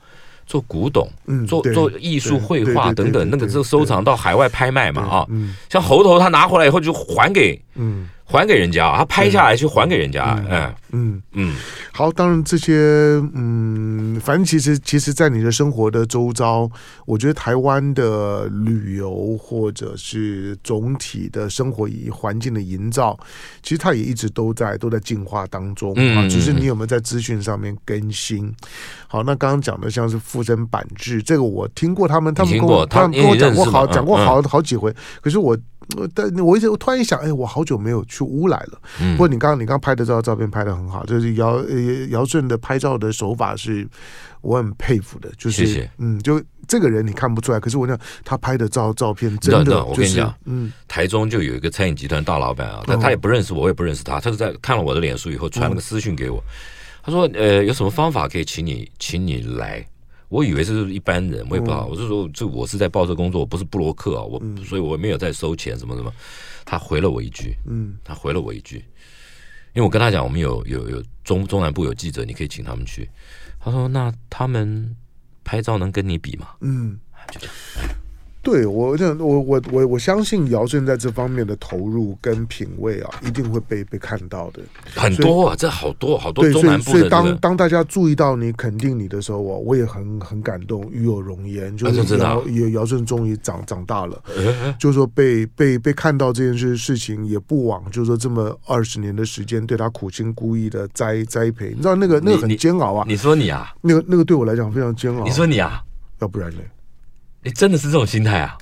[0.45, 1.09] 做古董，
[1.45, 5.27] 做做艺术绘画等等，那个就收藏到海外拍卖嘛啊。
[5.69, 8.07] 像猴头他拿回来以后就还给嗯。
[8.29, 11.55] 还给人家，他拍下来去还给人家，嗯嗯嗯，嗯，
[11.93, 12.73] 好，当然这些，
[13.33, 16.69] 嗯，反正其实其实，在你的生活的周遭，
[17.05, 23.17] 我觉得台湾的旅游或者是总体的生活环境的营造，
[23.63, 26.27] 其实它也一直都在都在进化当中啊。
[26.27, 28.53] 只是你有没有在资讯上面更新？
[29.07, 35.57] 好，那刚刚讲的像是附身板制，这个我听过，他们他们跟我他们跟我讲过好讲过好好几回，可是我。
[36.13, 38.81] 但我一直我突然一想，哎，我好久没有去乌来了。
[39.01, 41.75] 嗯、不过你刚刚你刚拍的照照片拍的很好，就是姚呃
[42.09, 43.87] 姚顺的拍照的手法是
[44.41, 45.29] 我很佩服的。
[45.37, 56.51] 就是谢谢嗯，就这个人你看不出来，可是我讲他拍的照照片真的，就是，我跟你讲，嗯，台中就有一个餐饮集团大老板啊，但他也不认识我，我也不认识他，他是在看了我的脸书以后传了个私讯给我，嗯、
[57.03, 59.85] 他说呃有什么方法可以请你请你来。
[60.29, 61.85] 我以为是一般人，我也不知道。
[61.85, 64.23] 我是说，这我是在报社工作，我不是布洛克啊。
[64.23, 66.11] 我所以我没有在收钱什么什么。
[66.65, 68.77] 他回了我一句，嗯，他回了我一句，
[69.73, 73.09] 因为我跟他讲，我们有有有中中南部有记者，你可以请他们去。
[73.59, 74.95] 他说，那他们
[75.45, 76.49] 拍照能跟你比吗？
[76.59, 76.99] 嗯，
[77.31, 77.55] 就这样。
[78.47, 84.61] 对我，我我我我相信姚顺在这方面的投入跟品味啊，一定会被被看到的。
[84.95, 86.99] 很多啊，这好多好多中南部的。
[86.99, 91.75] 所以当当大家注意到你、肯定你的时候，我我也很很感动，与有容焉。
[91.75, 94.23] 就是姚姚顺终于长长大了，
[94.79, 101.73] 就是说被被被看到这件事事情，也不枉就是说这么二十年的时间对他苦心孤诣的栽栽培。
[101.75, 103.03] 你知道那个那个很煎熬啊。
[103.05, 105.25] 你说你啊，那个那个对我来讲非常煎熬。
[105.25, 105.83] 你说你啊，
[106.19, 106.59] 要不然呢？
[107.47, 108.57] 你真的是这种心态啊？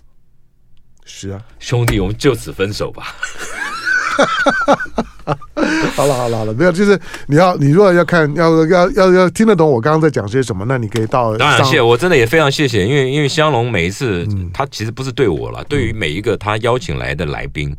[1.05, 3.15] 是啊，兄弟，我们就此分手吧。
[5.95, 11.35] 好了好了好了，没有，就是你要你如果要看要要要要听得懂我刚刚在讲些什么，那你可以到。
[11.35, 17.75] 当然谢，我真的也非常谢谢，因为因为香龙每一次、嗯、他其实不是对我了，对于每一个他邀请来的来宾，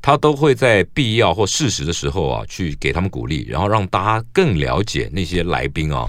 [0.00, 6.08] 他都会在必要或适时的时候啊，去给他们鼓励，然后让大家更了解那些来宾啊。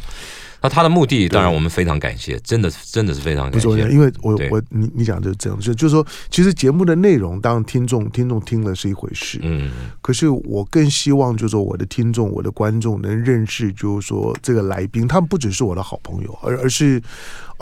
[0.61, 3.67] 那他的目的，当然我们非常感谢，真的真的是非常感谢。
[3.89, 17.01] 因为我我你你讲就是这样，就就是说，其实节目的内容，当然听众听众听了是一回事，嗯，可是我更希望就是说，我的听众、我的观众能认识，就是说这个来宾，他们不只是我的好朋友，而而是。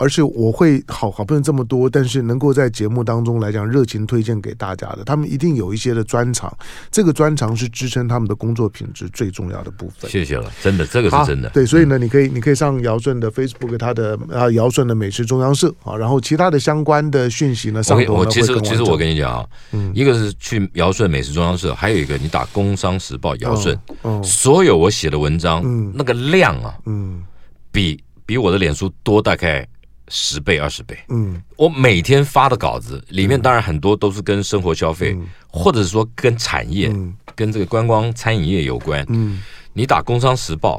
[0.00, 6.50] 而是我会好好朋友这么多，但是能够在节目当中来讲热情推荐给大家的，他们一定有一些的专长，
[6.90, 10.10] 这个专长是支撑他们的工作品质最重要的部分。
[10.10, 11.50] 谢谢了，真的，这个是真的。
[11.50, 27.22] 对，所以呢，你可以你可以上尧舜的 Facebook，他的啊尧舜的美食中央社啊，然后其他的相关的讯息呢，上头呢我其实其实我跟你讲啊，嗯，一个是去尧舜美食中央社，还有一个你打《工商时报》尧舜，嗯，所有我写的文章，嗯，那个量啊，嗯，
[27.70, 29.68] 比比我的脸书多大概。
[30.12, 39.06] 十倍二十倍，嗯，我每天发的稿子里面，当然很多都是跟生活消费，嗯、或者是说跟产业、嗯、跟这个观光餐饮业有关。
[39.08, 39.40] 嗯，
[39.72, 40.78] 你打《工商时报》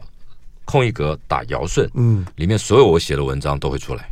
[0.66, 4.10] 空一格打尧舜，嗯，里面所有我写的文章都会出来。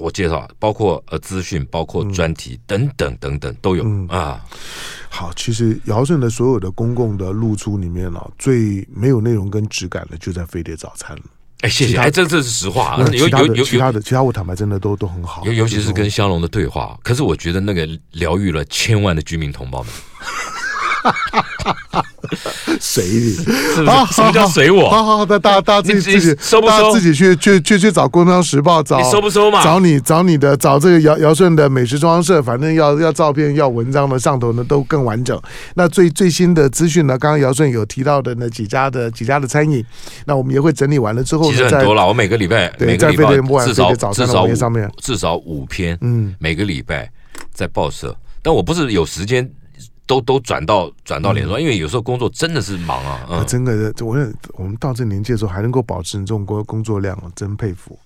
[0.00, 4.44] 我介绍，包括呃资讯，包括专题、嗯、等等等等都有、嗯、啊。
[5.08, 11.22] 好，其实尧舜的所有的公共的露出里面啊，最没有内容跟质感的，就在飞碟早餐了。
[11.60, 11.96] 哎，谢谢！
[11.98, 13.04] 哎，这这是实话啊。
[13.12, 15.44] 有有有其他的，其他我坦白真的都都很好。
[15.44, 19.92] 尤尤其是跟香龙的对话，可是我觉得那个疗愈了千万的居民同胞们。
[22.80, 24.88] 随你，什么叫随我？
[24.88, 26.92] 好好好的，大家大家自己自己收不收？
[26.92, 29.62] 自己去去去去找《工商时报》找你收不收嘛？
[29.62, 35.40] 找你找你的找这个姚姚顺的美食中央社，反正要要照片要文章的上头呢都更完整。
[35.74, 37.18] 那最最新的资讯呢？
[37.18, 39.84] 刚刚姚顺有提到的那几家的几家的餐饮，
[40.24, 42.06] 那我们也会整理完了之后，其实很多了。
[42.06, 47.10] 我每个礼拜每个礼拜至少至少上面至少五篇，嗯，每个礼拜
[47.52, 49.50] 在报社，但我不是有时间。
[50.08, 53.20] 都都转到转到脸书，因为有时候工作真的是忙啊。
[53.30, 54.16] 嗯，真的，我
[54.54, 57.98] 我们到这年纪的时候还能够保持这种工工作量，真佩服。